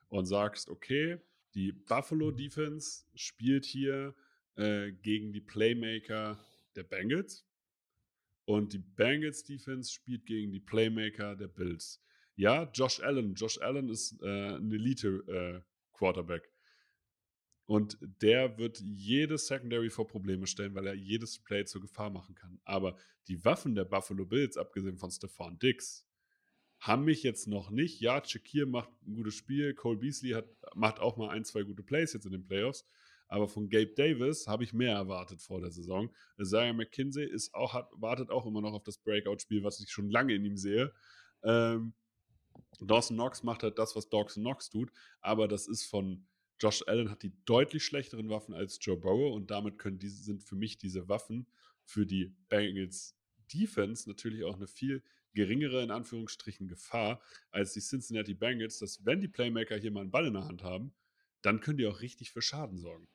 und 0.09 0.25
sagst, 0.25 0.69
okay, 0.69 1.17
die 1.55 1.71
Buffalo 1.71 2.29
Defense 2.29 3.05
spielt 3.15 3.65
hier 3.65 4.13
äh, 4.55 4.91
gegen 4.91 5.33
die 5.33 5.41
Playmaker 5.41 6.39
der 6.75 6.83
Bengals 6.83 7.43
und 8.45 8.73
die 8.73 8.79
Bengals 8.79 9.43
Defense 9.43 9.91
spielt 9.91 10.25
gegen 10.27 10.51
die 10.51 10.59
Playmaker 10.59 11.35
der 11.35 11.47
Bills. 11.47 12.03
Ja, 12.35 12.69
Josh 12.73 12.99
Allen. 12.99 13.33
Josh 13.33 13.59
Allen 13.59 13.89
ist 13.89 14.21
äh, 14.21 14.57
ein 14.57 14.71
Elite 14.71 15.23
äh, 15.27 15.61
Quarterback. 15.97 16.50
Und 17.71 17.97
der 18.01 18.57
wird 18.57 18.81
jedes 18.81 19.47
Secondary 19.47 19.89
vor 19.89 20.05
Probleme 20.05 20.45
stellen, 20.45 20.75
weil 20.75 20.87
er 20.87 20.93
jedes 20.93 21.39
Play 21.39 21.63
zur 21.63 21.79
Gefahr 21.79 22.09
machen 22.09 22.35
kann. 22.35 22.59
Aber 22.65 22.97
die 23.29 23.45
Waffen 23.45 23.75
der 23.75 23.85
Buffalo 23.85 24.25
Bills, 24.25 24.57
abgesehen 24.57 24.97
von 24.97 25.09
Stefan 25.09 25.57
Dix, 25.57 26.05
haben 26.79 27.05
mich 27.05 27.23
jetzt 27.23 27.47
noch 27.47 27.69
nicht. 27.71 28.01
Ja, 28.01 28.21
Shakir 28.21 28.65
macht 28.65 28.89
ein 29.07 29.15
gutes 29.15 29.35
Spiel, 29.35 29.73
Cole 29.73 29.99
Beasley 29.99 30.31
hat, 30.31 30.49
macht 30.75 30.99
auch 30.99 31.15
mal 31.15 31.29
ein, 31.29 31.45
zwei 31.45 31.63
gute 31.63 31.81
Plays 31.81 32.11
jetzt 32.11 32.25
in 32.25 32.33
den 32.33 32.45
Playoffs. 32.45 32.85
Aber 33.29 33.47
von 33.47 33.69
Gabe 33.69 33.93
Davis 33.95 34.47
habe 34.47 34.65
ich 34.65 34.73
mehr 34.73 34.95
erwartet 34.95 35.41
vor 35.41 35.61
der 35.61 35.71
Saison. 35.71 36.13
Isaiah 36.37 36.73
McKinsey 36.73 37.25
ist 37.25 37.53
auch, 37.53 37.73
hat, 37.73 37.87
wartet 37.93 38.31
auch 38.31 38.45
immer 38.45 38.59
noch 38.59 38.73
auf 38.73 38.83
das 38.83 38.97
Breakout-Spiel, 38.97 39.63
was 39.63 39.79
ich 39.79 39.89
schon 39.89 40.09
lange 40.09 40.35
in 40.35 40.43
ihm 40.43 40.57
sehe. 40.57 40.91
Ähm, 41.41 41.93
Dawson 42.81 43.15
Knox 43.15 43.43
macht 43.43 43.63
halt 43.63 43.79
das, 43.79 43.95
was 43.95 44.09
Dawson 44.09 44.43
Knox 44.43 44.69
tut, 44.69 44.91
aber 45.21 45.47
das 45.47 45.69
ist 45.69 45.85
von 45.85 46.27
Josh 46.61 46.83
Allen 46.87 47.09
hat 47.09 47.23
die 47.23 47.33
deutlich 47.45 47.83
schlechteren 47.83 48.29
Waffen 48.29 48.53
als 48.53 48.77
Joe 48.79 48.95
Burrow 48.95 49.33
und 49.33 49.49
damit 49.49 49.79
können 49.79 49.97
diese, 49.97 50.21
sind 50.21 50.43
für 50.43 50.55
mich 50.55 50.77
diese 50.77 51.09
Waffen 51.09 51.47
für 51.83 52.05
die 52.05 52.35
Bengals 52.49 53.15
Defense 53.51 54.07
natürlich 54.07 54.43
auch 54.43 54.55
eine 54.55 54.67
viel 54.67 55.03
geringere, 55.33 55.81
in 55.81 55.89
Anführungsstrichen, 55.89 56.67
Gefahr 56.67 57.19
als 57.49 57.73
die 57.73 57.79
Cincinnati 57.79 58.35
Bengals, 58.35 58.77
dass 58.77 59.03
wenn 59.05 59.21
die 59.21 59.27
Playmaker 59.27 59.75
hier 59.75 59.91
mal 59.91 60.01
einen 60.01 60.11
Ball 60.11 60.27
in 60.27 60.33
der 60.33 60.45
Hand 60.45 60.61
haben, 60.61 60.93
dann 61.41 61.61
können 61.61 61.77
die 61.77 61.87
auch 61.87 62.01
richtig 62.01 62.31
für 62.31 62.43
Schaden 62.43 62.77
sorgen. 62.77 63.07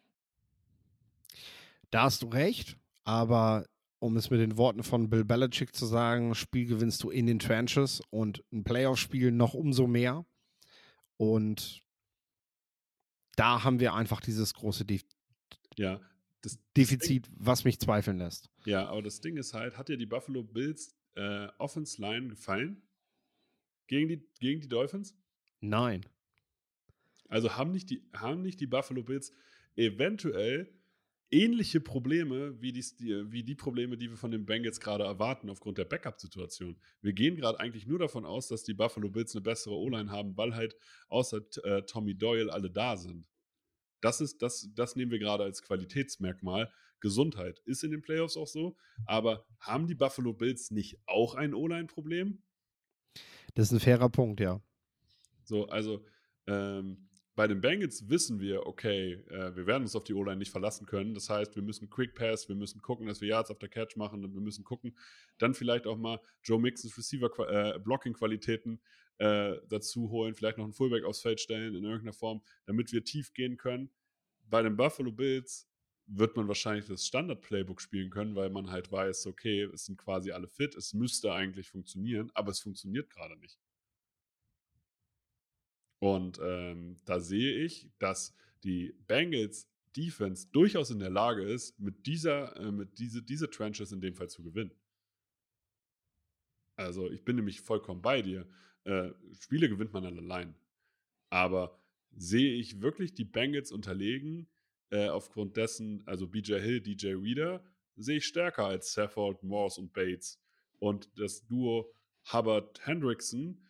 Da 1.90 2.02
hast 2.02 2.22
du 2.22 2.26
recht, 2.28 2.76
aber 3.04 3.66
um 4.00 4.16
es 4.16 4.30
mit 4.30 4.40
den 4.40 4.56
Worten 4.56 4.82
von 4.82 5.08
Bill 5.08 5.24
Belichick 5.24 5.74
zu 5.74 5.86
sagen, 5.86 6.34
Spiel 6.34 6.66
gewinnst 6.66 7.02
du 7.04 7.10
in 7.10 7.26
den 7.26 7.38
Trenches 7.38 8.02
und 8.10 8.42
ein 8.52 8.64
Playoff-Spiel 8.64 9.30
noch 9.30 9.54
umso 9.54 9.86
mehr. 9.86 10.26
Und 11.16 11.85
da 13.36 13.64
haben 13.64 13.80
wir 13.80 13.94
einfach 13.94 14.20
dieses 14.20 14.54
große 14.54 14.84
De 14.84 15.00
ja, 15.76 16.00
das, 16.40 16.58
Defizit, 16.76 17.26
Ding, 17.26 17.34
was 17.38 17.64
mich 17.64 17.78
zweifeln 17.78 18.18
lässt. 18.18 18.50
Ja, 18.64 18.88
aber 18.88 19.02
das 19.02 19.20
Ding 19.20 19.36
ist 19.36 19.52
halt, 19.54 19.76
hat 19.76 19.88
dir 19.88 19.96
die 19.96 20.06
Buffalo 20.06 20.42
Bills 20.42 20.96
äh, 21.14 21.48
Offense 21.58 22.00
Line 22.00 22.28
gefallen? 22.28 22.82
Gegen 23.86 24.08
die, 24.08 24.28
gegen 24.40 24.60
die 24.60 24.68
Dolphins? 24.68 25.16
Nein. 25.60 26.04
Also 27.28 27.56
haben 27.56 27.72
nicht, 27.72 27.90
die, 27.90 28.08
haben 28.14 28.42
nicht 28.42 28.60
die 28.60 28.66
Buffalo 28.66 29.02
Bills 29.02 29.32
eventuell 29.76 30.72
ähnliche 31.30 31.80
Probleme 31.80 32.60
wie 32.60 32.72
die, 32.72 32.84
wie 33.30 33.42
die 33.42 33.54
Probleme, 33.54 33.96
die 33.96 34.10
wir 34.10 34.16
von 34.16 34.30
den 34.30 34.46
Bengals 34.46 34.80
gerade 34.80 35.04
erwarten 35.04 35.50
aufgrund 35.50 35.78
der 35.78 35.84
Backup-Situation. 35.84 36.76
Wir 37.00 37.12
gehen 37.12 37.36
gerade 37.36 37.58
eigentlich 37.58 37.86
nur 37.86 37.98
davon 37.98 38.24
aus, 38.24 38.48
dass 38.48 38.62
die 38.62 38.74
Buffalo 38.74 39.08
Bills 39.08 39.34
eine 39.34 39.42
bessere 39.42 39.74
O-Line 39.74 40.10
haben, 40.10 40.36
weil 40.36 40.54
halt 40.54 40.76
außer 41.08 41.40
äh, 41.64 41.82
Tommy 41.82 42.16
Doyle 42.16 42.52
alle 42.52 42.70
da 42.70 42.96
sind. 42.96 43.28
Das, 44.00 44.20
ist, 44.20 44.42
das, 44.42 44.70
das 44.74 44.94
nehmen 44.94 45.10
wir 45.10 45.18
gerade 45.18 45.44
als 45.44 45.62
Qualitätsmerkmal. 45.62 46.70
Gesundheit 47.00 47.60
ist 47.66 47.84
in 47.84 47.90
den 47.90 48.02
Playoffs 48.02 48.36
auch 48.36 48.46
so, 48.46 48.76
aber 49.04 49.46
haben 49.60 49.86
die 49.86 49.94
Buffalo 49.94 50.32
Bills 50.32 50.70
nicht 50.70 50.98
auch 51.06 51.34
ein 51.34 51.54
O-Line-Problem? 51.54 52.42
Das 53.54 53.66
ist 53.66 53.72
ein 53.72 53.80
fairer 53.80 54.08
Punkt, 54.08 54.40
ja. 54.40 54.60
So, 55.44 55.66
also 55.68 56.04
ähm, 56.46 57.05
bei 57.36 57.46
den 57.46 57.60
Bengals 57.60 58.08
wissen 58.08 58.40
wir, 58.40 58.66
okay, 58.66 59.12
äh, 59.28 59.54
wir 59.54 59.66
werden 59.66 59.82
uns 59.82 59.94
auf 59.94 60.04
die 60.04 60.14
O-Line 60.14 60.38
nicht 60.38 60.50
verlassen 60.50 60.86
können. 60.86 61.14
Das 61.14 61.28
heißt, 61.28 61.54
wir 61.54 61.62
müssen 61.62 61.88
Quick 61.90 62.14
Pass, 62.14 62.48
wir 62.48 62.56
müssen 62.56 62.80
gucken, 62.82 63.06
dass 63.06 63.20
wir 63.20 63.28
Yards 63.28 63.50
auf 63.50 63.58
der 63.58 63.68
Catch 63.68 63.96
machen 63.96 64.24
und 64.24 64.34
wir 64.34 64.40
müssen 64.40 64.64
gucken, 64.64 64.96
dann 65.38 65.54
vielleicht 65.54 65.86
auch 65.86 65.98
mal 65.98 66.18
Joe 66.42 66.58
Mixons 66.58 66.96
Receiver-Blocking-Qualitäten 66.96 68.80
äh, 69.18 69.52
äh, 69.52 69.60
dazu 69.68 70.10
holen, 70.10 70.34
vielleicht 70.34 70.58
noch 70.58 70.64
einen 70.64 70.72
Fullback 70.72 71.04
aufs 71.04 71.20
Feld 71.20 71.40
stellen 71.40 71.74
in 71.74 71.84
irgendeiner 71.84 72.12
Form, 72.12 72.42
damit 72.66 72.92
wir 72.92 73.04
tief 73.04 73.32
gehen 73.32 73.56
können. 73.56 73.90
Bei 74.44 74.62
den 74.62 74.76
Buffalo 74.76 75.12
Bills 75.12 75.68
wird 76.06 76.36
man 76.36 76.48
wahrscheinlich 76.48 76.86
das 76.86 77.06
Standard-Playbook 77.06 77.80
spielen 77.80 78.10
können, 78.10 78.36
weil 78.36 78.50
man 78.50 78.70
halt 78.70 78.92
weiß, 78.92 79.26
okay, 79.26 79.62
es 79.62 79.86
sind 79.86 79.98
quasi 79.98 80.30
alle 80.30 80.48
fit, 80.48 80.74
es 80.74 80.94
müsste 80.94 81.32
eigentlich 81.32 81.68
funktionieren, 81.68 82.30
aber 82.34 82.50
es 82.50 82.60
funktioniert 82.60 83.10
gerade 83.10 83.36
nicht. 83.36 83.58
Und 85.98 86.38
ähm, 86.42 86.96
da 87.04 87.20
sehe 87.20 87.64
ich, 87.64 87.90
dass 87.98 88.34
die 88.64 88.94
Bengals 89.06 89.68
Defense 89.96 90.48
durchaus 90.52 90.90
in 90.90 90.98
der 90.98 91.10
Lage 91.10 91.42
ist, 91.42 91.78
mit 91.80 92.06
dieser, 92.06 92.54
äh, 92.56 92.70
mit 92.70 92.98
diese, 92.98 93.22
diese 93.22 93.48
Trenches 93.48 93.92
in 93.92 94.00
dem 94.00 94.14
Fall 94.14 94.28
zu 94.28 94.42
gewinnen. 94.42 94.72
Also 96.76 97.10
ich 97.10 97.24
bin 97.24 97.36
nämlich 97.36 97.62
vollkommen 97.62 98.02
bei 98.02 98.20
dir. 98.20 98.46
Äh, 98.84 99.10
Spiele 99.40 99.68
gewinnt 99.68 99.92
man 99.92 100.02
dann 100.02 100.18
allein. 100.18 100.54
Aber 101.30 101.78
sehe 102.14 102.54
ich 102.54 102.80
wirklich 102.82 103.14
die 103.14 103.24
Bengals 103.24 103.72
unterlegen, 103.72 104.46
äh, 104.90 105.08
aufgrund 105.08 105.56
dessen, 105.56 106.02
also 106.06 106.28
BJ 106.28 106.60
Hill, 106.60 106.80
DJ 106.80 107.14
Reader, 107.14 107.64
sehe 107.96 108.18
ich 108.18 108.26
stärker 108.26 108.66
als 108.66 108.92
Saffold, 108.92 109.42
Morse 109.42 109.80
und 109.80 109.92
Bates. 109.92 110.38
Und 110.78 111.10
das 111.18 111.46
Duo 111.46 111.92
Hubbard-Hendrickson 112.32 113.62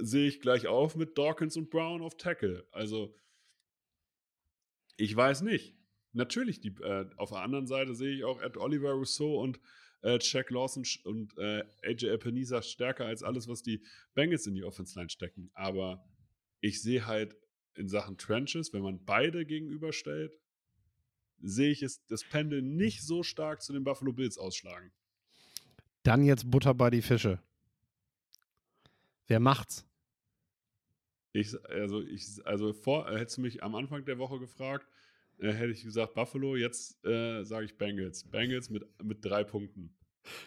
sehe 0.00 0.28
ich 0.28 0.40
gleich 0.40 0.66
auf 0.66 0.96
mit 0.96 1.16
Dawkins 1.16 1.56
und 1.56 1.70
Brown 1.70 2.02
auf 2.02 2.16
Tackle. 2.16 2.66
Also, 2.72 3.14
ich 4.96 5.14
weiß 5.14 5.42
nicht. 5.42 5.76
Natürlich, 6.12 6.60
die, 6.60 6.74
äh, 6.82 7.08
auf 7.16 7.30
der 7.30 7.40
anderen 7.40 7.66
Seite 7.66 7.94
sehe 7.94 8.14
ich 8.14 8.24
auch 8.24 8.40
Ed 8.40 8.56
Oliver 8.56 8.92
Rousseau 8.92 9.40
und 9.40 9.60
äh, 10.02 10.18
Jack 10.20 10.50
Lawson 10.50 10.84
und 11.04 11.36
äh, 11.38 11.62
AJ 11.84 12.08
Epinesa 12.08 12.62
stärker 12.62 13.06
als 13.06 13.22
alles, 13.22 13.46
was 13.48 13.62
die 13.62 13.82
Bengals 14.14 14.46
in 14.46 14.54
die 14.54 14.64
Offense 14.64 14.98
Line 14.98 15.10
stecken. 15.10 15.50
Aber 15.54 16.04
ich 16.60 16.82
sehe 16.82 17.06
halt 17.06 17.36
in 17.74 17.88
Sachen 17.88 18.18
Trenches, 18.18 18.72
wenn 18.72 18.82
man 18.82 19.04
beide 19.04 19.46
gegenüberstellt, 19.46 20.36
sehe 21.40 21.70
ich 21.70 21.82
es, 21.82 22.04
das 22.06 22.24
Pendel 22.24 22.62
nicht 22.62 23.02
so 23.02 23.22
stark 23.22 23.62
zu 23.62 23.72
den 23.72 23.84
Buffalo 23.84 24.12
Bills 24.12 24.36
ausschlagen. 24.36 24.92
Dann 26.02 26.24
jetzt 26.24 26.50
Butter 26.50 26.74
bei 26.74 26.90
die 26.90 27.02
Fische. 27.02 27.40
Wer 29.26 29.40
macht's? 29.40 29.86
Ich, 31.32 31.54
also, 31.68 32.02
ich, 32.02 32.26
also 32.44 32.72
vor, 32.72 33.08
äh, 33.08 33.18
hättest 33.18 33.38
du 33.38 33.42
mich 33.42 33.62
am 33.62 33.74
Anfang 33.74 34.04
der 34.04 34.18
Woche 34.18 34.38
gefragt, 34.38 34.86
äh, 35.38 35.52
hätte 35.52 35.72
ich 35.72 35.84
gesagt 35.84 36.14
Buffalo, 36.14 36.56
jetzt 36.56 37.04
äh, 37.04 37.44
sage 37.44 37.66
ich 37.66 37.78
Bengals. 37.78 38.24
Bengals 38.24 38.68
mit, 38.70 38.84
mit 39.02 39.24
drei 39.24 39.44
Punkten. 39.44 39.96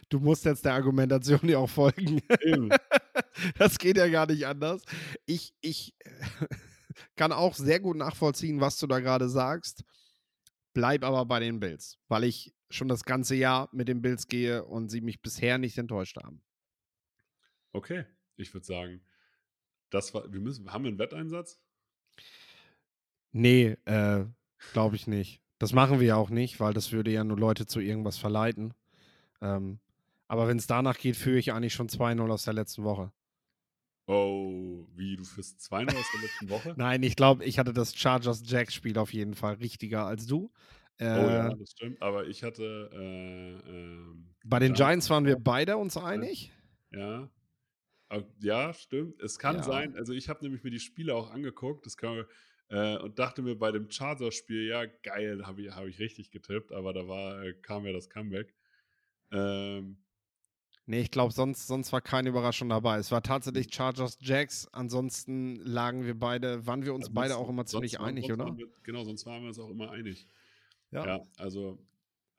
Du 0.10 0.20
musst 0.20 0.46
jetzt 0.46 0.66
der 0.66 0.74
Argumentation 0.74 1.42
ja 1.44 1.58
auch 1.58 1.70
folgen. 1.70 2.22
das 3.58 3.80
geht 3.80 3.98
ja 3.98 4.08
gar 4.08 4.28
nicht 4.28 4.46
anders. 4.46 4.84
Ich, 5.26 5.56
ich 5.62 5.96
kann 7.16 7.32
auch 7.32 7.56
sehr 7.56 7.80
gut 7.80 7.98
nachvollziehen, 7.98 8.60
was 8.62 8.78
du 8.78 8.88
da 8.88 9.00
gerade 9.00 9.30
sagst. 9.30 9.84
Bleib 10.74 11.04
aber 11.04 11.26
bei 11.26 11.40
den 11.40 11.60
Bills, 11.60 11.98
weil 12.08 12.24
ich 12.24 12.54
schon 12.70 12.88
das 12.88 13.04
ganze 13.04 13.36
Jahr 13.36 13.70
mit 13.72 13.88
den 13.88 14.02
Bills 14.02 14.28
gehe 14.28 14.66
und 14.66 14.90
sie 14.90 15.02
mich 15.02 15.22
bisher 15.22 15.58
nicht 15.58 15.78
enttäuscht 15.78 16.18
haben. 16.18 16.44
Okay, 17.72 18.06
ich 18.36 18.54
würde 18.54 18.66
sagen, 18.66 19.02
das 19.94 20.14
war, 20.14 20.32
wir 20.32 20.40
müssen, 20.40 20.72
haben 20.72 20.84
wir 20.84 20.90
einen 20.90 21.00
Wetteinsatz? 21.00 21.60
Nee, 23.32 23.78
äh, 23.86 24.26
glaube 24.74 24.96
ich 24.96 25.08
nicht. 25.08 25.42
Das 25.60 25.74
machen 25.74 26.00
wir 26.00 26.08
ja 26.08 26.16
auch 26.16 26.30
nicht, 26.30 26.60
weil 26.60 26.74
das 26.74 26.92
würde 26.92 27.12
ja 27.12 27.24
nur 27.24 27.38
Leute 27.38 27.66
zu 27.66 27.80
irgendwas 27.80 28.18
verleiten. 28.18 28.74
Ähm, 29.42 29.80
aber 30.28 30.48
wenn 30.48 30.58
es 30.58 30.68
danach 30.68 30.98
geht, 30.98 31.16
führe 31.16 31.38
ich 31.38 31.54
eigentlich 31.54 31.74
schon 31.74 31.90
2-0 31.90 32.32
aus 32.32 32.44
der 32.44 32.54
letzten 32.54 32.84
Woche. 32.84 33.12
Oh, 34.08 34.86
wie, 34.96 35.16
du 35.16 35.24
fürs 35.24 35.58
2-0 35.58 35.96
aus 35.96 36.12
der 36.14 36.22
letzten 36.22 36.50
Woche? 36.50 36.74
Nein, 36.78 37.04
ich 37.04 37.16
glaube, 37.16 37.46
ich 37.46 37.60
hatte 37.60 37.72
das 37.72 37.96
Chargers-Jacks-Spiel 37.96 38.98
auf 38.98 39.14
jeden 39.14 39.36
Fall 39.36 39.56
richtiger 39.56 40.06
als 40.06 40.26
du. 40.26 40.52
Oh 41.00 41.04
ja, 41.04 41.50
Äh, 41.50 41.58
das 41.58 41.72
stimmt. 41.72 42.02
Aber 42.02 42.28
ich 42.28 42.44
hatte 42.44 42.90
äh, 42.94 43.70
ähm, 43.70 44.34
bei 44.44 44.60
den 44.60 44.74
Giants 44.74 45.10
waren 45.10 45.26
wir 45.26 45.38
beide 45.38 45.78
uns 45.78 45.98
einig. 45.98 46.52
Ja. 46.92 47.30
Au- 48.14 48.34
Ja, 48.40 48.74
stimmt. 48.74 49.20
Es 49.22 49.40
kann 49.40 49.58
Ja. 49.58 49.64
sein. 49.64 49.96
Also 49.96 50.14
ich 50.14 50.30
habe 50.30 50.44
nämlich 50.44 50.64
mir 50.64 50.72
die 50.72 50.80
Spiele 50.80 51.16
auch 51.16 51.32
angeguckt. 51.32 51.86
Das 51.86 51.98
kann, 51.98 52.26
äh, 52.70 52.98
und 52.98 53.18
dachte 53.20 53.42
mir 53.42 53.56
bei 53.56 53.72
dem 53.72 53.90
Chargers-Spiel, 53.90 54.68
ja, 54.68 54.86
geil, 54.86 55.46
habe 55.46 55.62
ich, 55.62 55.72
hab 55.72 55.86
ich 55.88 56.00
richtig 56.00 56.32
getippt, 56.32 56.72
aber 56.72 56.94
da 56.94 57.08
war, 57.08 57.44
äh, 57.44 57.54
kam 57.54 57.86
ja 57.86 57.92
das 57.94 58.10
Comeback. 58.10 58.54
Ähm, 59.32 59.98
Nee, 60.86 61.00
ich 61.00 61.12
glaube, 61.12 61.32
sonst, 61.32 61.66
sonst 61.68 61.94
war 61.94 62.02
keine 62.02 62.28
Überraschung 62.28 62.68
dabei. 62.68 62.98
Es 62.98 63.10
war 63.10 63.22
tatsächlich 63.24 63.74
Chargers-Jacks. 63.74 64.68
Ansonsten 64.74 65.56
lagen 65.56 66.06
wir 66.06 66.14
beide, 66.20 66.68
waren 66.68 66.84
wir 66.84 66.94
uns 66.94 67.10
beide 67.14 67.30
sonst- 67.36 67.42
auch 67.42 67.50
immer 67.50 67.66
ziemlich 67.66 68.02
einig, 68.02 68.30
oder? 68.30 68.58
Wir, 68.58 68.68
genau, 68.84 69.06
sonst 69.06 69.26
waren 69.26 69.44
wir 69.44 69.48
uns 69.48 69.60
auch 69.60 69.70
immer 69.70 69.92
einig. 69.92 70.28
Ja. 70.92 71.06
Ja, 71.06 71.28
also 71.38 71.80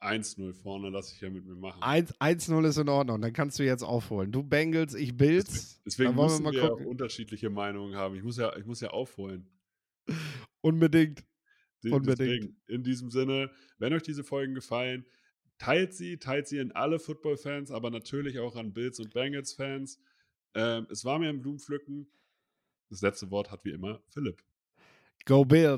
1-0 0.04 0.52
vorne 0.54 0.90
lasse 0.90 1.14
ich 1.14 1.20
ja 1.20 1.30
mit 1.30 1.44
mir 1.46 1.54
machen. 1.54 1.82
1 1.82 2.14
1-0 2.20 2.68
ist 2.68 2.78
in 2.78 2.88
Ordnung, 2.88 3.20
dann 3.20 3.32
kannst 3.32 3.58
du 3.58 3.64
jetzt 3.64 3.82
aufholen. 3.82 4.30
Du 4.30 4.42
Bengals, 4.42 4.94
ich 4.94 5.16
Bills. 5.16 5.80
Deswegen 5.84 6.16
wir 6.16 6.22
müssen 6.22 6.44
wir 6.44 6.52
ja 6.52 6.70
auch 6.70 6.80
unterschiedliche 6.80 7.50
Meinungen 7.50 7.96
haben. 7.96 8.14
Ich 8.16 8.22
muss 8.22 8.36
ja, 8.36 8.56
ich 8.56 8.64
muss 8.66 8.80
ja 8.80 8.90
aufholen. 8.90 9.48
Unbedingt. 10.60 11.24
Unbedingt. 11.84 12.18
Deswegen, 12.20 12.56
in 12.66 12.82
diesem 12.82 13.10
Sinne, 13.10 13.50
wenn 13.78 13.92
euch 13.92 14.02
diese 14.02 14.24
Folgen 14.24 14.54
gefallen, 14.54 15.04
teilt 15.58 15.94
sie, 15.94 16.18
teilt 16.18 16.48
sie 16.48 16.58
in 16.58 16.72
alle 16.72 16.98
Football-Fans, 16.98 17.70
aber 17.70 17.90
natürlich 17.90 18.38
auch 18.38 18.56
an 18.56 18.72
Bills- 18.72 19.00
und 19.00 19.12
Bengals-Fans. 19.12 20.00
Ähm, 20.54 20.86
es 20.90 21.04
war 21.04 21.18
mir 21.18 21.28
ein 21.28 21.42
Blumenpflücken. 21.42 22.06
Das 22.90 23.02
letzte 23.02 23.30
Wort 23.30 23.50
hat 23.50 23.64
wie 23.64 23.72
immer 23.72 24.02
Philipp. 24.08 24.42
Go 25.26 25.44
Bills. 25.44 25.72